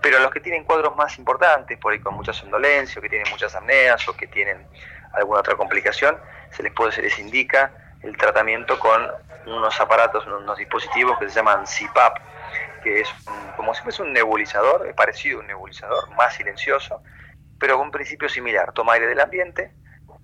[0.00, 3.30] Pero los que tienen cuadros más importantes, por ahí con mucha somnolencia, o que tienen
[3.30, 4.66] muchas apneas o que tienen
[5.12, 6.18] alguna otra complicación,
[6.50, 9.10] se les puede, se les indica el tratamiento con
[9.46, 12.18] unos aparatos, unos dispositivos que se llaman CPAP,
[12.82, 13.08] que es
[13.56, 17.02] como si fuese un nebulizador, es parecido a un nebulizador, más silencioso,
[17.58, 18.72] pero con un principio similar.
[18.72, 19.72] Toma aire del ambiente,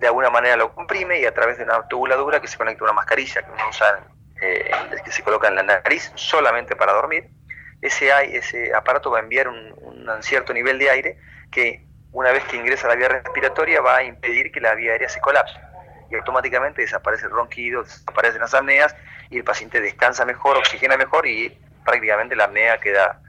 [0.01, 2.87] de alguna manera lo comprime y a través de una tubuladura que se conecta a
[2.87, 4.01] una mascarilla que uno usa,
[4.41, 4.71] eh,
[5.05, 7.29] que se coloca en la nariz solamente para dormir,
[7.83, 11.19] ese, ese aparato va a enviar un, un cierto nivel de aire
[11.51, 14.93] que una vez que ingresa a la vía respiratoria va a impedir que la vía
[14.93, 15.59] aérea se colapse.
[16.11, 18.97] Y automáticamente desaparece el ronquido, desaparecen las apneas
[19.29, 23.21] y el paciente descansa mejor, oxigena mejor y prácticamente la apnea queda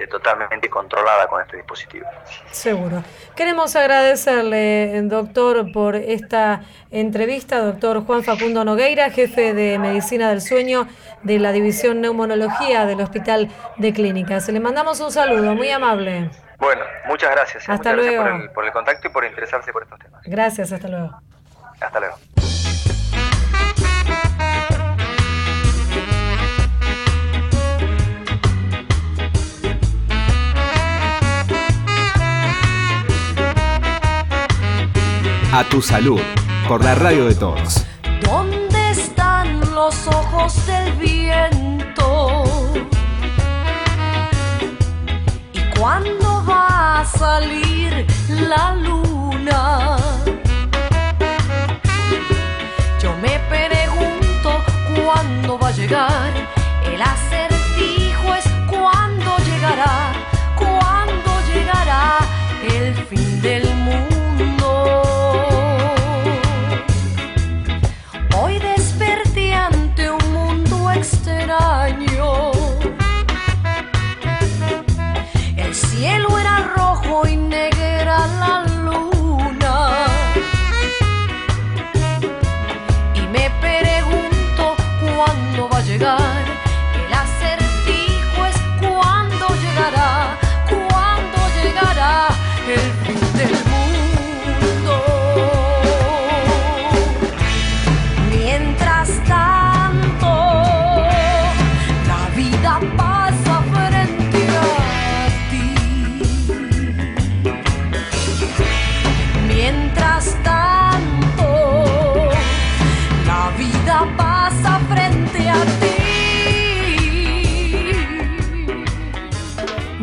[0.00, 2.06] este, totalmente controlada con este dispositivo.
[2.50, 3.02] Seguro.
[3.36, 10.88] Queremos agradecerle, doctor, por esta entrevista, doctor Juan Facundo Nogueira, jefe de Medicina del Sueño
[11.22, 14.48] de la División Neumonología del Hospital de Clínicas.
[14.48, 16.30] Le mandamos un saludo, muy amable.
[16.58, 17.68] Bueno, muchas gracias.
[17.68, 17.72] ¿eh?
[17.72, 18.22] Hasta luego.
[18.22, 20.22] por, el, por el contacto y por interesarse por estos temas.
[20.24, 21.10] Gracias, hasta luego.
[21.80, 22.16] Hasta luego.
[35.52, 36.20] A tu salud,
[36.68, 37.84] por la radio de todos.
[38.22, 42.44] ¿Dónde están los ojos del viento?
[45.52, 48.06] ¿Y cuándo va a salir
[48.48, 49.96] la luna?
[54.94, 56.32] cuándo va a llegar.
[56.84, 60.12] El acertijo es cuándo llegará,
[60.56, 62.18] cuándo llegará
[62.62, 64.19] el fin del mundo.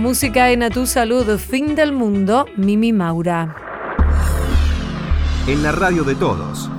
[0.08, 3.53] música en A Tu Salud, Fin del Mundo, Mimi Maura.
[5.45, 6.70] En la radio de todos.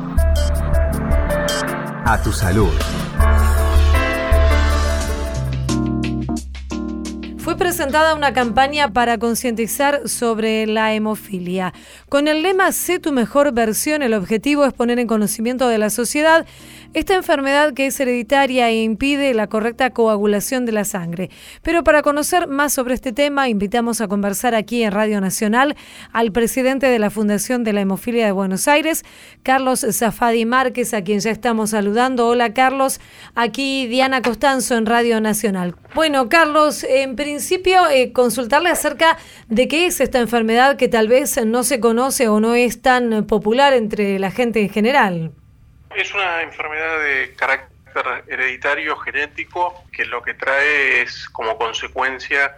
[2.07, 2.73] A Tu Salud.
[7.49, 11.73] fue presentada una campaña para concientizar sobre la hemofilia.
[12.11, 15.89] Con el lema Sé tu mejor versión, el objetivo es poner en conocimiento de la
[15.89, 16.45] sociedad
[16.95, 21.31] esta enfermedad que es hereditaria e impide la correcta coagulación de la sangre.
[21.63, 25.77] Pero para conocer más sobre este tema, invitamos a conversar aquí en Radio Nacional
[26.13, 29.05] al presidente de la Fundación de la Hemofilia de Buenos Aires,
[29.43, 32.27] Carlos Zafadi Márquez, a quien ya estamos saludando.
[32.27, 33.01] Hola Carlos,
[33.35, 35.75] aquí Diana Costanzo en Radio Nacional.
[35.95, 39.19] Bueno, Carlos, en principio eh, consultarle acerca
[39.49, 43.27] de qué es esta enfermedad que tal vez no se conoce o no es tan
[43.27, 45.33] popular entre la gente en general.
[45.95, 52.57] Es una enfermedad de carácter hereditario genético que lo que trae es como consecuencia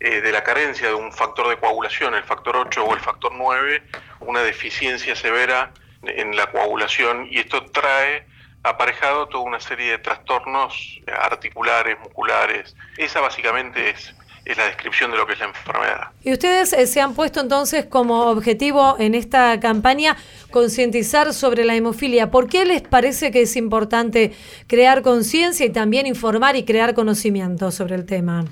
[0.00, 3.32] eh, de la carencia de un factor de coagulación, el factor 8 o el factor
[3.34, 3.82] 9,
[4.20, 5.72] una deficiencia severa
[6.02, 8.26] en la coagulación y esto trae
[8.64, 12.76] aparejado toda una serie de trastornos articulares, musculares.
[12.96, 14.14] Esa básicamente es
[14.44, 16.08] es la descripción de lo que es la enfermedad.
[16.22, 20.16] Y ustedes eh, se han puesto entonces como objetivo en esta campaña
[20.50, 22.30] concientizar sobre la hemofilia.
[22.30, 24.32] ¿Por qué les parece que es importante
[24.66, 28.44] crear conciencia y también informar y crear conocimiento sobre el tema?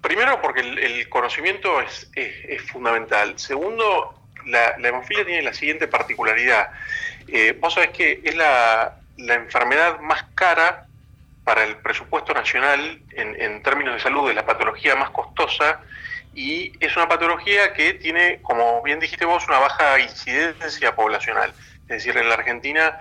[0.00, 2.10] Primero porque el, conocimiento es,
[2.72, 3.38] fundamental.
[3.38, 4.14] Segundo,
[4.46, 6.68] la, hemofilia tiene la siguiente particularidad.
[7.28, 10.86] Eh, vos sabés que es la, la enfermedad más cara
[11.50, 15.80] para el presupuesto nacional en, términos de salud es la patología más costosa
[16.32, 21.52] y es una patología que tiene, como bien dijiste vos, una baja incidencia poblacional.
[21.88, 23.00] Es decir, en la Argentina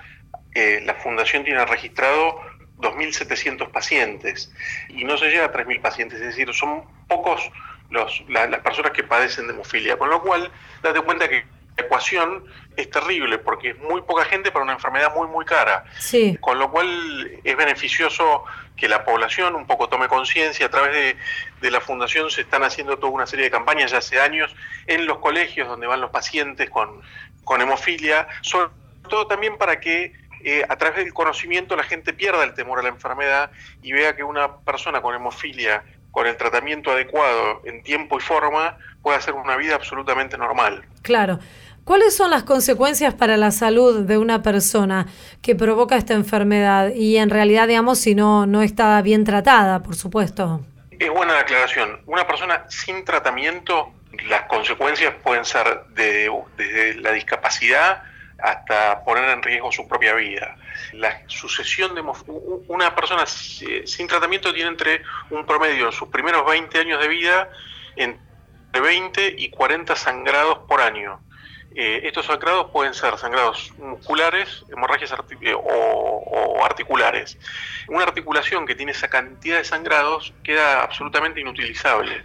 [0.56, 2.42] eh, la fundación tiene registrado
[2.78, 4.52] 2.700 pacientes
[4.88, 7.52] y no se llega a 3.000 pacientes, es decir, son pocos
[7.92, 11.46] los, las personas que padecen de hemofilia, con lo cual date cuenta que
[11.80, 15.84] ecuación es terrible porque es muy poca gente para una enfermedad muy muy cara.
[16.00, 16.38] Sí.
[16.40, 18.44] Con lo cual es beneficioso
[18.78, 20.68] que la población un poco tome conciencia.
[20.68, 21.18] A través de,
[21.62, 24.56] de, la fundación se están haciendo toda una serie de campañas ya hace años
[24.88, 27.02] en los colegios donde van los pacientes con,
[27.44, 28.70] con hemofilia, sobre
[29.10, 30.14] todo también para que
[30.44, 33.52] eh, a través del conocimiento la gente pierda el temor a la enfermedad
[33.82, 38.78] y vea que una persona con hemofilia con el tratamiento adecuado en tiempo y forma
[39.02, 40.86] puede hacer una vida absolutamente normal.
[41.02, 41.40] Claro.
[41.90, 45.08] ¿Cuáles son las consecuencias para la salud de una persona
[45.42, 49.96] que provoca esta enfermedad y en realidad, digamos, si no, no está bien tratada, por
[49.96, 50.62] supuesto?
[51.00, 52.00] Es buena la aclaración.
[52.06, 53.92] Una persona sin tratamiento,
[54.28, 58.04] las consecuencias pueden ser de, desde la discapacidad
[58.38, 60.58] hasta poner en riesgo su propia vida.
[60.94, 62.04] La sucesión de
[62.68, 67.50] una persona sin tratamiento tiene entre un promedio en sus primeros 20 años de vida
[67.96, 71.20] entre 20 y 40 sangrados por año.
[71.82, 77.38] Eh, estos sangrados pueden ser sangrados musculares, hemorragias eh, o, articulares.
[77.88, 82.22] Una articulación que tiene esa cantidad de sangrados queda absolutamente inutilizable.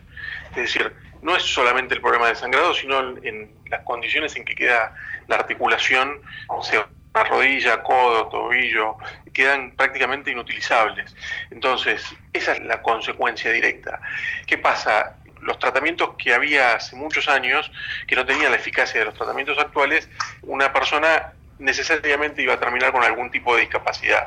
[0.51, 0.93] Es decir,
[1.23, 4.93] no es solamente el problema de sangrado, sino en, las condiciones en que queda
[5.29, 8.97] la articulación, o sea, la rodilla, codo, tobillo,
[9.33, 11.15] quedan prácticamente inutilizables.
[11.53, 14.01] Entonces, esa es la consecuencia directa.
[14.49, 15.15] ¿Qué pasa?
[15.45, 17.71] Los tratamientos que había hace muchos años,
[18.07, 20.09] que no tenían la eficacia de los tratamientos actuales,
[20.43, 24.27] una persona necesariamente iba a terminar con algún tipo de discapacidad.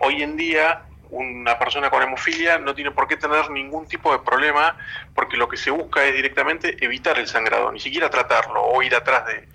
[0.00, 4.18] Hoy en día, una persona con hemofilia no tiene por qué tener ningún tipo de
[4.18, 4.76] problema,
[5.14, 8.94] porque lo que se busca es directamente evitar el sangrado, ni siquiera tratarlo o ir
[8.94, 9.48] atrás de,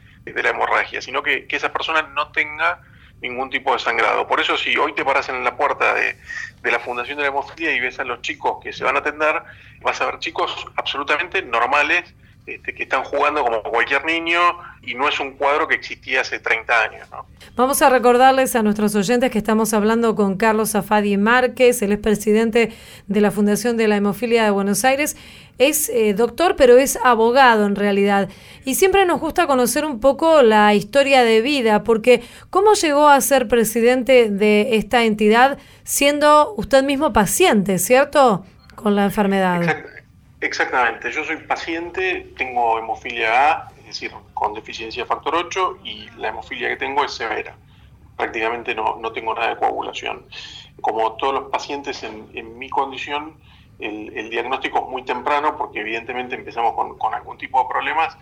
[0.43, 2.81] la hemorragia, sino que, que esa persona no tenga
[3.21, 4.27] ningún tipo de sangrado.
[4.27, 6.15] Por eso si hoy te paras en la puerta de,
[6.63, 9.41] la Fundación de la Hemofilia y ves a los chicos que se van a atender,
[9.81, 12.13] vas a ver chicos absolutamente normales
[12.49, 14.39] este, que están jugando como cualquier niño
[14.81, 17.07] y no es un cuadro que existía hace 30 años.
[17.55, 22.71] Vamos a recordarles a nuestros oyentes que estamos hablando con Carlos Zafadi Márquez, el expresidente
[23.07, 25.15] de la Fundación de la Hemofilia de Buenos Aires.
[25.57, 28.29] Es eh, doctor, pero es abogado en realidad.
[28.65, 33.19] Y siempre nos gusta conocer un poco la historia de vida, porque ¿cómo llegó a
[33.21, 38.45] ser presidente de esta entidad siendo usted mismo paciente, ¿cierto?
[38.75, 39.83] Con la enfermedad.
[40.41, 46.09] Exactamente, yo soy paciente, tengo hemofilia A, es decir, con deficiencia de factor 8, y
[46.11, 47.55] la hemofilia que tengo es severa.
[48.15, 50.25] Prácticamente no, no tengo nada de coagulación.
[50.79, 53.35] Como todos los pacientes en, mi condición,
[53.79, 58.17] el, diagnóstico es muy temprano porque evidentemente empezamos con, con, algún tipo de problemas,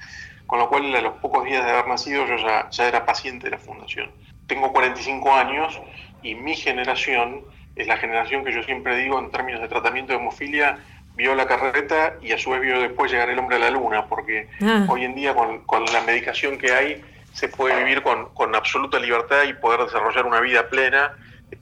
[0.47, 3.45] con lo cual a los pocos días de haber nacido yo ya, ya era paciente
[3.45, 4.09] de la fundación.
[4.47, 5.79] Tengo 45 años
[6.23, 7.43] y mi generación
[7.77, 10.79] es la generación que yo siempre digo en términos de tratamiento de hemofilia,
[11.17, 14.05] vio la carreta y a su vez vio después llegar el hombre a la luna,
[14.05, 14.85] porque ah.
[14.87, 17.03] hoy en día con, la medicación que hay
[17.33, 21.13] se puede vivir con, absoluta libertad y poder desarrollar una vida plena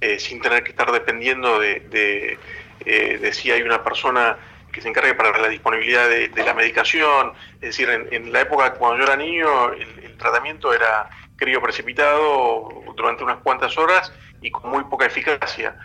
[0.01, 2.37] eh, sin tener que estar dependiendo de,
[2.85, 4.37] eh, de, si hay una persona
[4.73, 7.31] que se encargue para la disponibilidad de, la medicación.
[7.55, 13.23] Es decir, en, la época cuando yo era niño, el, tratamiento era crío precipitado durante
[13.23, 15.75] unas cuantas horas y con muy poca eficacia.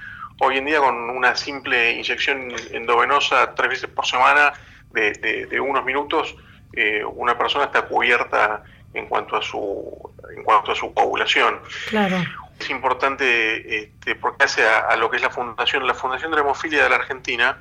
[0.41, 4.53] Hoy en día, con una simple inyección endovenosa tres veces por semana
[4.93, 6.35] de, unos minutos,
[6.73, 8.63] eh, una persona está cubierta
[8.95, 11.61] en cuanto a su en cuanto a su coagulación.
[11.89, 12.17] Claro
[12.61, 15.87] es importante este, porque hace a, lo que es la fundación.
[15.87, 17.59] La Fundación de la Hemofilia de la Argentina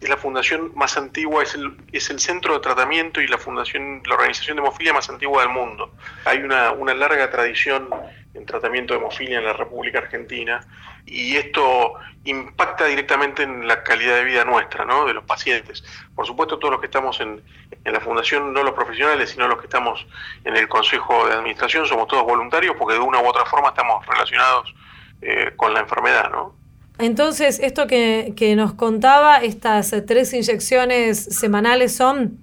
[0.00, 4.02] es la fundación más antigua, es el, es el centro de tratamiento y la fundación,
[4.06, 5.92] la organización de hemofilia más antigua del mundo.
[6.24, 7.88] Hay una, una larga tradición
[8.34, 10.60] en tratamiento de hemofilia en la República Argentina
[11.06, 11.94] y esto
[12.24, 15.06] impacta directamente en la calidad de vida nuestra, ¿no?
[15.06, 15.82] de los pacientes.
[16.14, 17.42] Por supuesto, todos los que estamos en,
[17.84, 20.06] en la fundación, no los profesionales, sino los que estamos
[20.44, 24.06] en el Consejo de Administración, somos todos voluntarios porque de una u otra forma estamos
[24.06, 24.72] relacionados
[25.20, 26.30] eh, con la enfermedad.
[26.30, 26.54] ¿no?
[26.98, 32.38] Entonces, esto que, que nos contaba, estas tres inyecciones semanales son...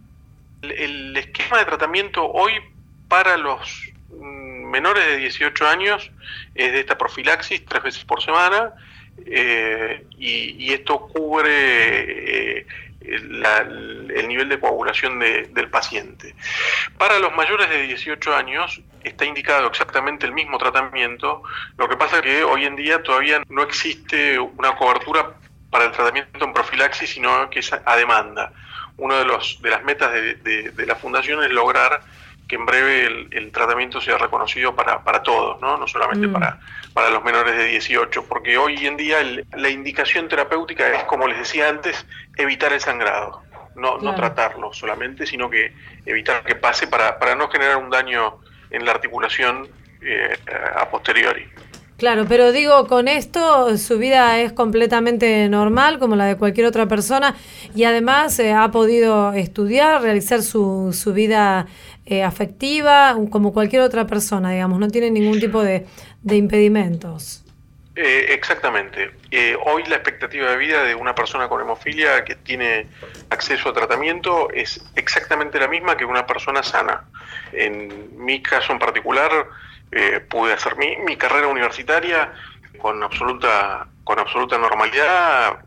[0.62, 2.52] el esquema de tratamiento hoy
[3.08, 3.90] para los
[4.70, 6.12] menores de 18 años
[6.56, 8.74] es de esta profilaxis tres veces por semana
[9.26, 12.68] eh, y, esto cubre eh,
[13.02, 16.36] el nivel de coagulación del paciente.
[16.98, 21.42] Para los mayores de 18 años está indicado exactamente el mismo tratamiento,
[21.78, 25.34] lo que pasa es que hoy en día todavía no existe una cobertura
[25.70, 28.52] para el tratamiento en profilaxis, sino que es a demanda.
[28.98, 32.02] Una de, los, de las metas de, de la fundación es lograr
[32.50, 36.34] que en breve el, tratamiento sea reconocido para, para todos, no, no solamente mm.
[36.34, 36.60] para,
[36.94, 39.18] para los menores de 18, porque hoy en día
[39.56, 43.44] la indicación terapéutica es, como les decía antes, evitar el sangrado,
[43.76, 45.74] no, no tratarlo solamente, sino que
[46.08, 48.40] evitar que pase para, para no generar un daño
[48.72, 49.68] en la articulación
[50.02, 50.36] eh,
[50.76, 51.46] a posteriori.
[52.00, 56.88] Claro, pero digo, con esto su vida es completamente normal, como la de cualquier otra
[56.88, 57.36] persona,
[57.76, 61.68] y además eh, ha podido estudiar, realizar su, su vida
[62.10, 65.86] eh, afectiva, como cualquier otra persona, digamos, no tiene ningún tipo de,
[66.30, 67.46] impedimentos.
[67.96, 69.12] Eh, exactamente.
[69.66, 72.88] hoy la expectativa de vida de una persona con hemofilia que tiene
[73.30, 77.04] acceso a tratamiento es exactamente la misma que una persona sana.
[77.52, 79.48] En mi caso en particular,
[79.92, 82.32] eh, pude hacer mi, mi, carrera universitaria
[82.78, 85.60] con absoluta, con absoluta normalidad.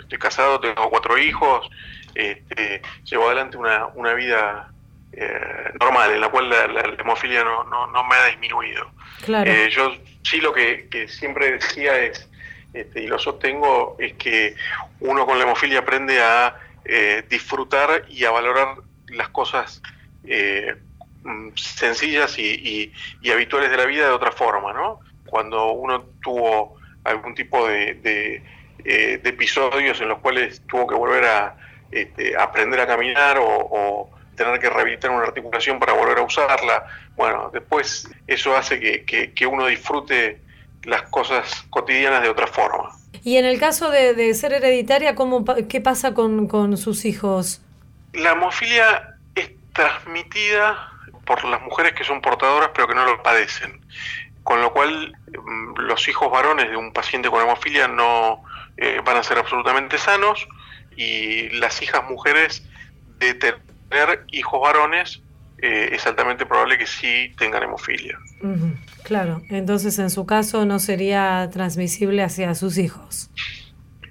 [0.00, 1.70] Estoy casado, tengo cuatro hijos,
[2.14, 4.72] este, llevo adelante una, una vida
[5.12, 8.90] eh, normal, en la cual la, hemofilia no, no, me ha disminuido.
[9.26, 9.92] Eh, yo
[10.22, 12.28] sí lo que, siempre decía es,
[12.72, 14.54] este, y lo sostengo, es que
[15.00, 16.56] uno con la hemofilia aprende a
[17.28, 18.74] disfrutar y a valorar
[19.08, 19.80] las cosas
[21.22, 22.92] Mm, sencillas y,
[23.30, 25.00] habituales de la vida de otra forma, ¿no?
[25.26, 28.42] Cuando uno tuvo algún tipo de,
[28.84, 31.56] eh, episodios en los cuales tuvo que volver a
[31.90, 34.10] este, aprender a caminar o,
[34.44, 39.66] tener que rehabilitar una articulación para volver a usarla, bueno, después eso hace que, uno
[39.66, 40.40] disfrute
[40.84, 42.90] las cosas cotidianas de otra forma.
[43.22, 47.60] Y en el caso de, ser hereditaria, ¿cómo, ¿qué pasa con, con sus hijos?
[48.14, 50.90] La hemofilia es transmitida
[51.26, 53.84] por las mujeres que son portadoras pero que no lo padecen.
[54.42, 58.42] Con lo cual, mm, los hijos varones de un paciente con hemofilia no
[58.78, 60.48] eh, van a ser absolutamente sanos
[60.96, 62.62] y las hijas mujeres
[63.18, 63.34] de
[63.90, 65.22] tener hijos varones
[65.58, 68.18] eh, es altamente probable que sí tengan hemofilia.
[69.02, 73.30] Claro, entonces en su caso no sería transmisible hacia sus hijos.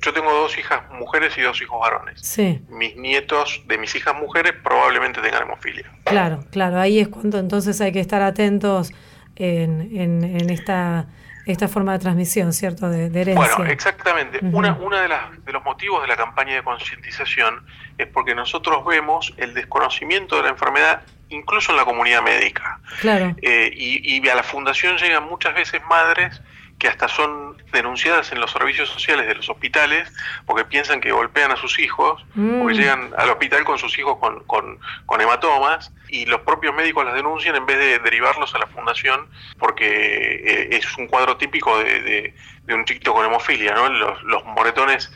[0.02, 2.22] Yo tengo dos hijas mujeres y dos hijos varones.
[2.22, 2.62] Sí.
[2.70, 5.92] Mis nietos de mis hijas mujeres probablemente tengan hemofilia.
[6.06, 6.80] Claro, claro.
[6.80, 8.92] Ahí es cuando entonces hay que estar atentos
[9.36, 11.08] en, en, esta
[11.52, 12.90] esta forma de transmisión, ¿cierto?
[12.90, 13.56] De, herencia.
[13.56, 14.40] Bueno, exactamente.
[14.42, 17.66] Una, una de, las, de los motivos de la campaña de concientización
[17.98, 22.80] es porque nosotros vemos el desconocimiento de la enfermedad incluso en la comunidad médica.
[23.02, 23.36] Claro.
[23.42, 26.42] Eh, y, y a la fundación llegan muchas veces madres
[26.80, 30.12] que hasta son denunciadas en los servicios sociales de los hospitales
[30.46, 32.60] porque piensan que golpean a sus hijos, mm.
[32.60, 37.14] porque llegan al hospital con sus hijos con, con, hematomas y los propios médicos las
[37.14, 39.28] denuncian en vez de derivarlos a la fundación
[39.60, 42.34] porque eh, es un cuadro típico de,
[42.66, 43.90] de, un chiquito con hemofilia, ¿no?
[43.90, 45.12] los, los moretones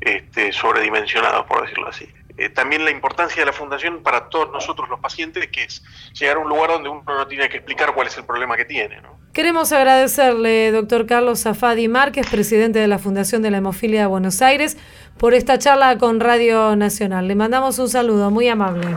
[0.00, 2.08] este, sobredimensionados, por decirlo así.
[2.36, 5.82] Eh, también la importancia de la fundación para todos nosotros los pacientes, que es
[6.14, 8.64] llegar a un lugar donde uno no tiene que explicar cuál es el problema que
[8.64, 9.00] tiene.
[9.32, 14.42] Queremos agradecerle, doctor Carlos Zafadi Márquez, presidente de la Fundación de la Hemofilia de Buenos
[14.42, 14.76] Aires,
[15.16, 17.28] por esta charla con Radio Nacional.
[17.28, 18.96] Le mandamos un saludo muy amable.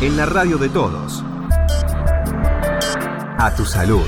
[0.00, 1.24] En la radio de todos.
[3.40, 4.06] A tu salud.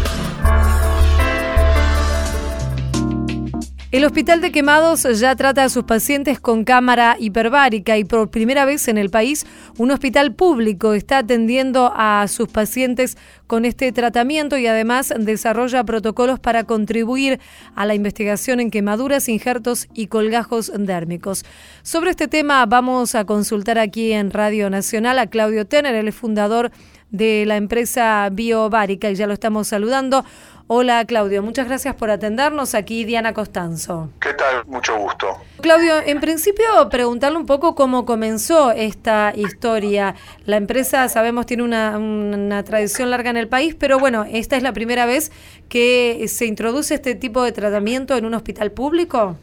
[3.93, 8.65] El Hospital de Quemados ya trata a sus pacientes con cámara hiperbárica y por primera
[8.65, 9.47] vez en el país
[9.79, 13.19] un hospital público está atendiendo a sus pacientes
[13.49, 17.41] con este tratamiento y además desarrolla protocolos para contribuir
[17.75, 21.45] a la investigación en quemaduras, injertos y colgajos dérmicos.
[21.83, 26.71] Sobre este tema vamos a consultar aquí en Radio Nacional a Claudio Tener, el fundador
[27.11, 30.25] de la empresa Biobárica y ya lo estamos saludando.
[30.73, 32.77] Hola Claudio, muchas gracias por atendernos.
[32.77, 34.11] Aquí Diana Costanzo.
[34.21, 34.65] ¿Qué tal?
[34.67, 35.37] Mucho gusto.
[35.61, 40.15] Claudio, en principio preguntarle un poco cómo comenzó esta historia.
[40.45, 44.63] La empresa, sabemos, tiene una, una tradición larga en el país, pero bueno, esta es
[44.63, 45.33] la primera vez
[45.69, 49.37] que se introduce este tipo de tratamiento en un hospital público.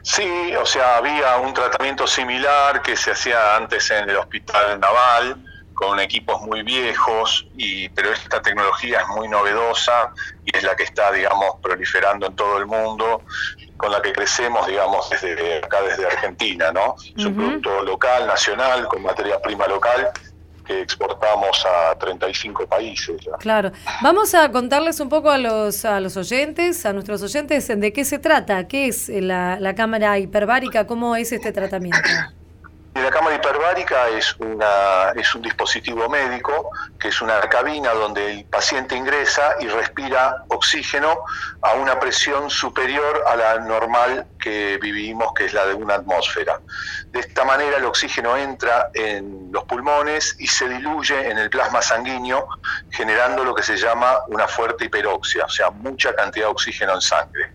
[0.00, 5.45] Sí, o sea, había un tratamiento similar que se hacía antes en el hospital naval
[5.76, 10.10] con equipos muy viejos, y, pero esta tecnología es muy novedosa
[10.42, 13.22] y es la que está, digamos, proliferando en todo el mundo,
[13.76, 16.96] con la que crecemos, digamos, desde acá, desde Argentina, ¿no?
[17.16, 20.08] Es un producto local, nacional, con materia prima local,
[20.64, 23.20] que exportamos a 35 países.
[23.38, 23.70] Claro.
[24.00, 28.06] Vamos a contarles un poco a los, a los oyentes, a nuestros oyentes, de qué
[28.06, 32.08] se trata, qué es la, la cámara hiperbárica, cómo es este tratamiento.
[32.96, 34.34] La cámara hiperbárica es
[35.34, 41.20] un dispositivo médico, que es una cabina donde el paciente ingresa y respira oxígeno
[41.60, 46.60] a una presión superior a la normal que vivimos, que es la de una atmósfera.
[47.08, 51.82] De esta manera el oxígeno entra en los pulmones y se diluye en el plasma
[51.82, 52.48] sanguíneo,
[52.90, 57.00] generando lo que se llama una fuerte hiperoxia, o sea, mucha cantidad de oxígeno en
[57.02, 57.52] sangre.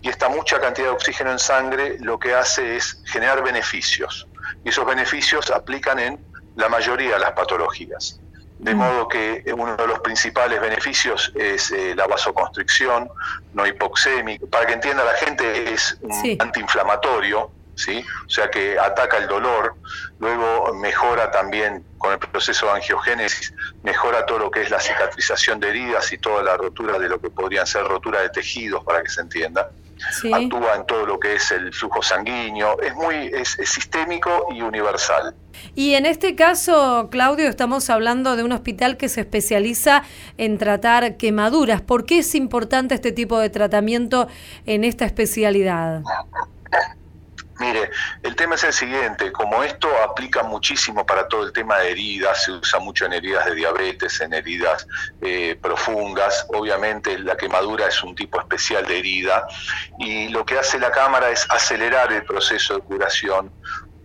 [0.00, 4.28] Y esta mucha cantidad de oxígeno en sangre lo que hace es generar beneficios
[4.66, 6.18] y esos beneficios aplican en
[6.56, 8.20] la mayoría de las patologías.
[8.58, 8.76] De mm.
[8.76, 13.08] modo que uno de los principales beneficios es eh, la vasoconstricción,
[13.54, 14.44] no hipoxémica.
[14.48, 18.04] Para que entienda la gente, es un antiinflamatorio, ¿sí?
[18.26, 19.76] o sea que ataca el dolor,
[20.18, 23.54] luego mejora también con el proceso de angiogénesis,
[23.84, 27.20] mejora todo lo que es la cicatrización de heridas y toda la rotura de lo
[27.20, 29.70] que podrían ser roturas de tejidos, para que se entienda
[30.32, 35.34] actúa en todo lo que es el flujo sanguíneo, es muy es, sistémico y universal.
[35.74, 40.02] Y en este caso, Claudio, estamos hablando de un hospital que se especializa
[40.36, 41.80] en tratar quemaduras.
[41.80, 44.28] ¿Por qué es importante este tipo de tratamiento
[44.66, 46.02] en esta especialidad?
[47.58, 47.90] Mire,
[48.22, 52.42] el tema es el siguiente, como esto aplica muchísimo para todo el tema de heridas,
[52.44, 54.86] se usa mucho en heridas de diabetes, en heridas
[55.22, 59.46] eh, profundas, obviamente la quemadura es un tipo especial de herida
[59.98, 63.50] y lo que hace la cámara es acelerar el proceso de curación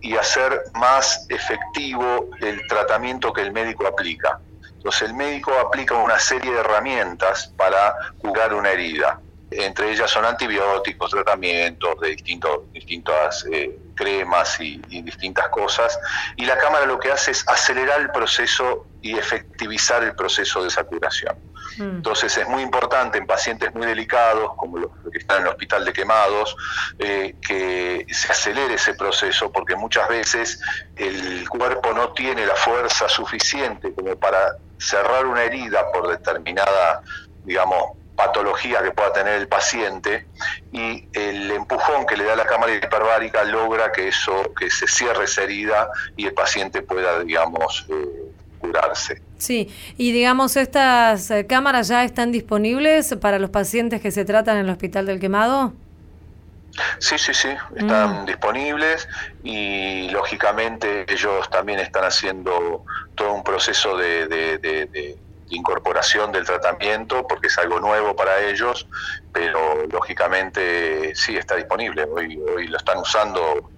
[0.00, 4.40] y hacer más efectivo el tratamiento que el médico aplica.
[4.76, 9.20] Entonces el médico aplica una serie de herramientas para curar una herida
[9.58, 15.98] entre ellas son antibióticos, tratamientos de distintos, distintas eh, cremas y, distintas cosas,
[16.36, 20.68] y la cámara lo que hace es acelerar el proceso y efectivizar el proceso de
[20.68, 21.36] esa curación.
[21.78, 21.96] Mm.
[21.96, 25.84] Entonces es muy importante en pacientes muy delicados, como los que están en el hospital
[25.84, 26.56] de quemados,
[26.98, 30.60] eh, que se acelere ese proceso, porque muchas veces
[30.96, 37.02] el cuerpo no tiene la fuerza suficiente como para cerrar una herida por determinada,
[37.44, 40.26] digamos, patología que pueda tener el paciente
[40.70, 45.24] y el empujón que le da la cámara hiperbárica logra que eso que se cierre
[45.24, 49.22] esa herida y el paciente pueda digamos eh, curarse.
[49.38, 54.58] Sí, y digamos estas eh, cámaras ya están disponibles para los pacientes que se tratan
[54.58, 55.72] en el Hospital del Quemado.
[56.98, 58.26] Sí, sí, sí, están mm.
[58.26, 59.06] disponibles
[59.42, 62.84] y lógicamente ellos también están haciendo
[63.14, 64.26] todo un proceso de
[65.54, 68.86] incorporación del tratamiento porque es algo nuevo para ellos,
[69.32, 72.04] pero lógicamente sí está disponible.
[72.04, 73.70] Hoy, hoy lo están usando.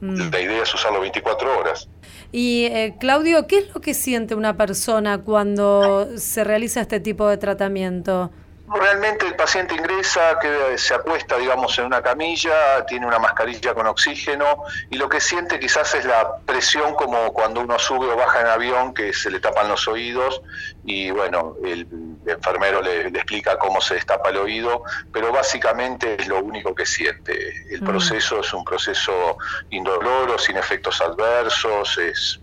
[0.00, 0.30] Mm.
[0.30, 1.88] La idea es usarlo 24 horas.
[2.32, 7.28] Y eh, Claudio, ¿qué es lo que siente una persona cuando se realiza este tipo
[7.28, 8.30] de tratamiento?
[8.72, 13.88] Realmente el paciente ingresa, que se acuesta, digamos, en una camilla, tiene una mascarilla con
[13.88, 18.42] oxígeno y lo que siente quizás es la presión como cuando uno sube o baja
[18.42, 20.40] en avión, que se le tapan los oídos
[20.84, 21.88] y bueno, el,
[22.26, 27.34] enfermero le, explica cómo se destapa el oído, pero básicamente es lo único que siente.
[27.70, 27.86] El mm.
[27.86, 29.36] proceso es un proceso
[29.70, 32.40] indoloro, sin efectos adversos, es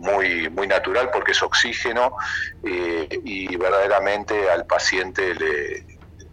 [0.00, 2.16] muy, muy natural porque es oxígeno
[2.64, 5.84] eh, y verdaderamente al paciente le,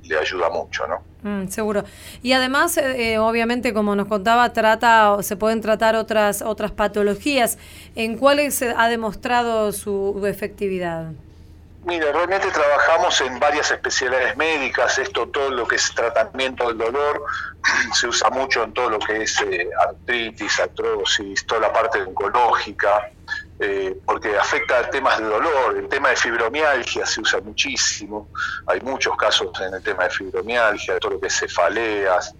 [0.07, 1.03] le ayuda mucho, ¿no?
[1.23, 1.83] Mm, seguro.
[2.21, 7.57] Y además, eh, eh, obviamente, como nos contaba, trata, se pueden tratar otras, otras patologías.
[7.95, 11.11] ¿En cuáles ha demostrado su efectividad?
[11.87, 17.23] Mira, realmente trabajamos en varias especialidades médicas, esto todo lo que es tratamiento del dolor
[17.93, 23.09] se usa mucho en todo lo que es eh, artritis, artrosis, toda la parte oncológica,
[23.59, 28.29] eh, porque afecta a temas de dolor, el tema de fibromialgia se usa muchísimo,
[28.67, 32.35] hay muchos casos en el tema de fibromialgia, todo lo que es cefaleas.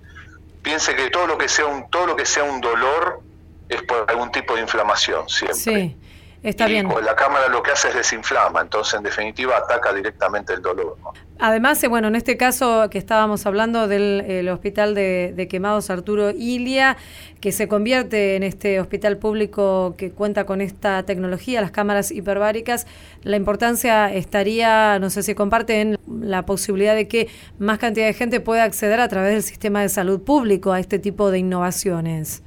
[0.61, 3.22] Piense que todo lo que sea un, todo lo que sea un dolor
[3.70, 5.55] es por algún tipo de inflamación siempre.
[5.55, 5.97] Sí.
[6.44, 6.88] Está bien.
[7.04, 10.96] La cámara lo que hace es desinflama, entonces en definitiva ataca directamente el dolor.
[11.40, 16.98] Además, eh, bueno, en este caso que estábamos hablando del hospital de, quemados Arturo Ilia,
[17.42, 22.88] que se convierte en este hospital público que cuenta con esta tecnología, las cámaras hiperbáricas,
[23.24, 27.30] la importancia estaría, no sé si comparten, la posibilidad de que
[27.60, 30.98] más cantidad de gente pueda acceder a través del sistema de salud público a este
[30.98, 32.42] tipo de innovaciones.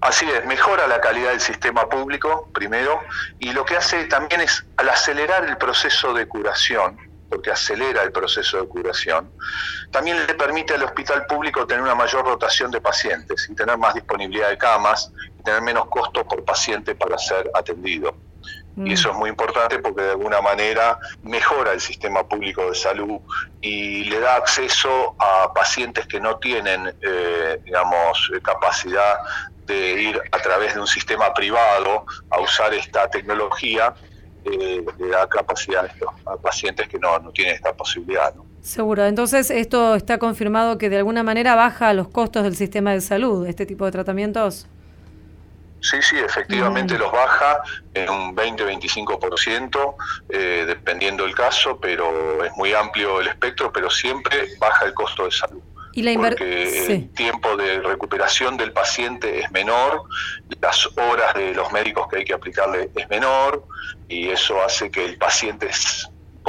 [0.00, 3.00] Así es, mejora la calidad del sistema público, primero,
[3.38, 6.96] y lo que hace también es, al acelerar el proceso de curación,
[7.28, 9.30] porque acelera el proceso de curación,
[9.90, 13.94] también le permite al hospital público tener una mayor rotación de pacientes y tener más
[13.94, 18.14] disponibilidad de camas y tener menos costos por paciente para ser atendido.
[18.76, 18.86] Y mm.
[18.92, 23.20] eso es muy importante porque de alguna manera mejora el sistema público de salud
[23.60, 29.18] y le da acceso a pacientes que no tienen, eh, digamos, capacidad
[29.70, 33.94] de ir a través de un sistema privado a usar esta tecnología,
[34.44, 35.90] eh, le da capacidad
[36.26, 38.34] a, pacientes que no, no tienen esta posibilidad.
[38.62, 39.06] Seguro.
[39.06, 43.46] Entonces, esto está confirmado que de alguna manera baja los costos del sistema de salud,
[43.46, 44.66] este tipo de tratamientos.
[45.82, 47.62] Sí, sí, efectivamente los baja
[47.94, 49.94] en un 20-25%,
[50.28, 55.24] eh, dependiendo del caso, pero es muy amplio el espectro, pero siempre baja el costo
[55.24, 55.62] de salud.
[55.92, 60.04] ¿Y la porque el tiempo de recuperación del paciente es menor,
[60.60, 63.64] las horas de los médicos que hay que aplicarle es menor,
[64.08, 65.68] y eso hace que el paciente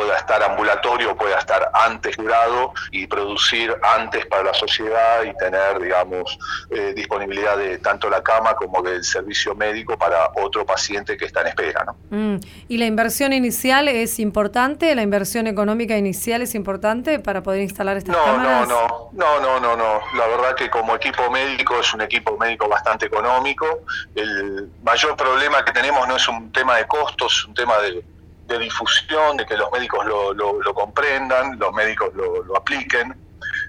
[0.02, 5.80] pueda estar ambulatorio, pueda estar antes curado y producir antes para la sociedad y tener,
[5.80, 6.40] digamos,
[6.72, 11.42] eh, disponibilidad de tanto la cama como del servicio médico para otro paciente que está
[11.42, 11.86] en espera.
[11.86, 11.96] ¿no?
[12.10, 12.40] Mm.
[12.68, 14.96] ¿Y la inversión inicial es importante?
[14.96, 18.70] ¿La inversión económica inicial es importante para poder instalar estas no, cámaras?
[18.70, 20.02] No, no, no, no, no.
[20.18, 23.82] La verdad que como equipo médico es un equipo médico bastante económico.
[24.16, 28.04] El mayor problema que tenemos no es un tema de costos, es un tema de
[28.52, 33.16] de difusión, de que los médicos lo, comprendan, los médicos lo, lo, apliquen.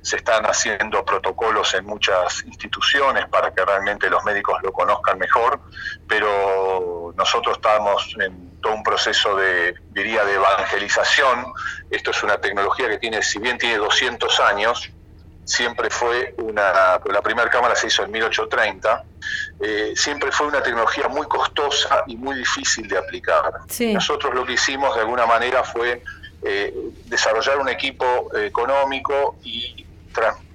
[0.02, 5.60] Se están haciendo protocolos en muchas instituciones para que realmente los médicos lo conozcan mejor,
[6.08, 11.52] pero nosotros estamos en todo un proceso de, diría, de evangelización.
[11.90, 14.90] Esto es una tecnología que tiene, si bien tiene 200 años,
[15.53, 19.05] siempre fue una, la primera cámara se hizo en 1830,
[19.61, 23.53] eh, siempre fue una tecnología muy costosa y muy difícil de aplicar.
[23.92, 26.03] Nosotros lo que hicimos de alguna manera fue
[26.42, 26.74] eh,
[27.05, 29.86] desarrollar un equipo económico y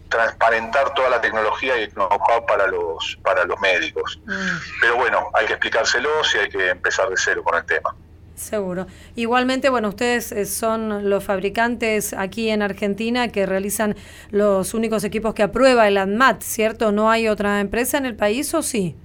[0.10, 4.20] transparentar toda la tecnología y el know-how para los, para los médicos.
[4.26, 4.58] Mm.
[4.82, 7.94] Pero bueno, hay que explicárselo y hay que empezar de cero con el tema.
[8.38, 8.86] Seguro.
[9.16, 13.96] Igualmente, bueno, ustedes eh, son los fabricantes aquí en Argentina que realizan
[14.30, 16.92] los únicos equipos que aprueba el ANMAT, ¿cierto?
[16.92, 18.96] ¿No hay otra empresa en el país o sí?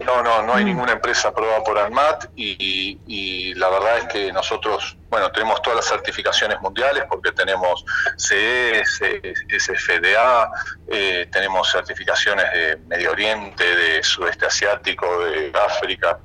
[0.00, 0.66] No, no, no hay mm.
[0.66, 5.86] ninguna empresa aprobada por ANMAT y, la verdad es que nosotros, bueno, tenemos todas las
[5.86, 7.84] certificaciones mundiales porque tenemos
[8.16, 10.50] CE, SFDA,
[10.88, 16.18] eh, tenemos certificaciones de Medio Oriente, de Sudeste Asiático, de África,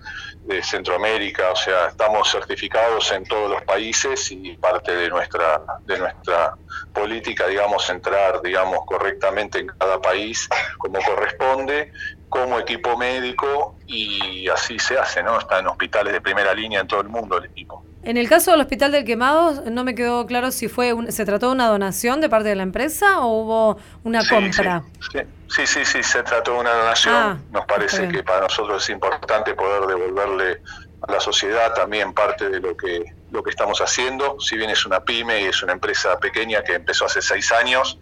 [0.47, 5.99] de Centroamérica, o sea, estamos certificados en todos los países y parte de nuestra de
[5.99, 6.53] nuestra
[6.93, 11.91] política, digamos, entrar, digamos, correctamente en cada país como corresponde,
[12.29, 15.37] como equipo médico y así se hace, ¿no?
[15.37, 17.83] Está en hospitales de primera línea en todo el mundo el equipo.
[18.03, 21.47] En el caso del Hospital del Quemado, no me quedó claro si fue se trató
[21.47, 24.83] de una donación de parte de la empresa o hubo una compra.
[25.01, 27.15] Sí, sí, sí, se trató de una donación.
[27.15, 30.61] Ah, Nos parece que para nosotros es importante poder devolverle
[31.01, 34.39] a la sociedad también parte de lo que lo que estamos haciendo.
[34.39, 37.99] Si bien es una pyme y es una empresa pequeña que empezó hace seis años,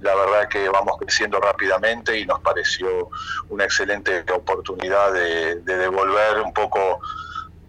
[0.00, 3.08] la verdad que vamos creciendo rápidamente y nos pareció
[3.48, 7.00] una excelente oportunidad de, de devolver un poco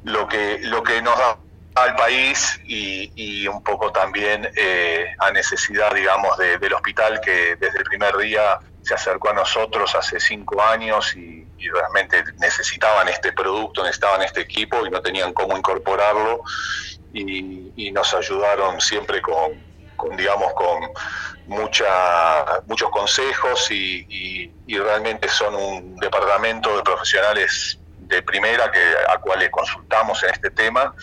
[0.03, 1.37] lo que lo que nos da
[1.75, 7.83] al país y, un poco también eh, a necesidad, digamos, del hospital que desde el
[7.83, 14.21] primer día se acercó a nosotros hace cinco años y, realmente necesitaban este producto, necesitaban
[14.21, 16.43] este equipo y no tenían cómo incorporarlo
[17.11, 20.83] y, nos ayudaron siempre con, digamos, con
[21.47, 28.79] mucha, muchos consejos y realmente son un departamento de profesionales de primera que
[29.09, 30.93] a cual le consultamos en este tema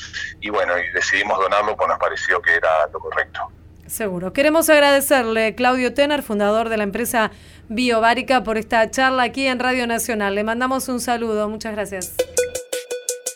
[0.41, 3.51] y bueno, y decidimos donarlo pues nos pareció que era lo correcto.
[3.87, 4.33] Seguro.
[4.33, 7.31] Queremos agradecerle Claudio Tener, fundador de la empresa
[7.69, 10.35] Biobárica, por esta charla aquí en Radio Nacional.
[10.35, 11.49] Le mandamos un saludo.
[11.49, 12.13] Muchas gracias.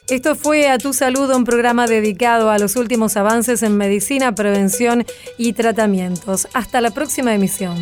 [0.08, 5.04] Esto fue A Tu Salud, un programa dedicado a los últimos avances en medicina, prevención
[5.36, 6.46] y tratamientos.
[6.54, 7.76] Hasta la próxima emisión.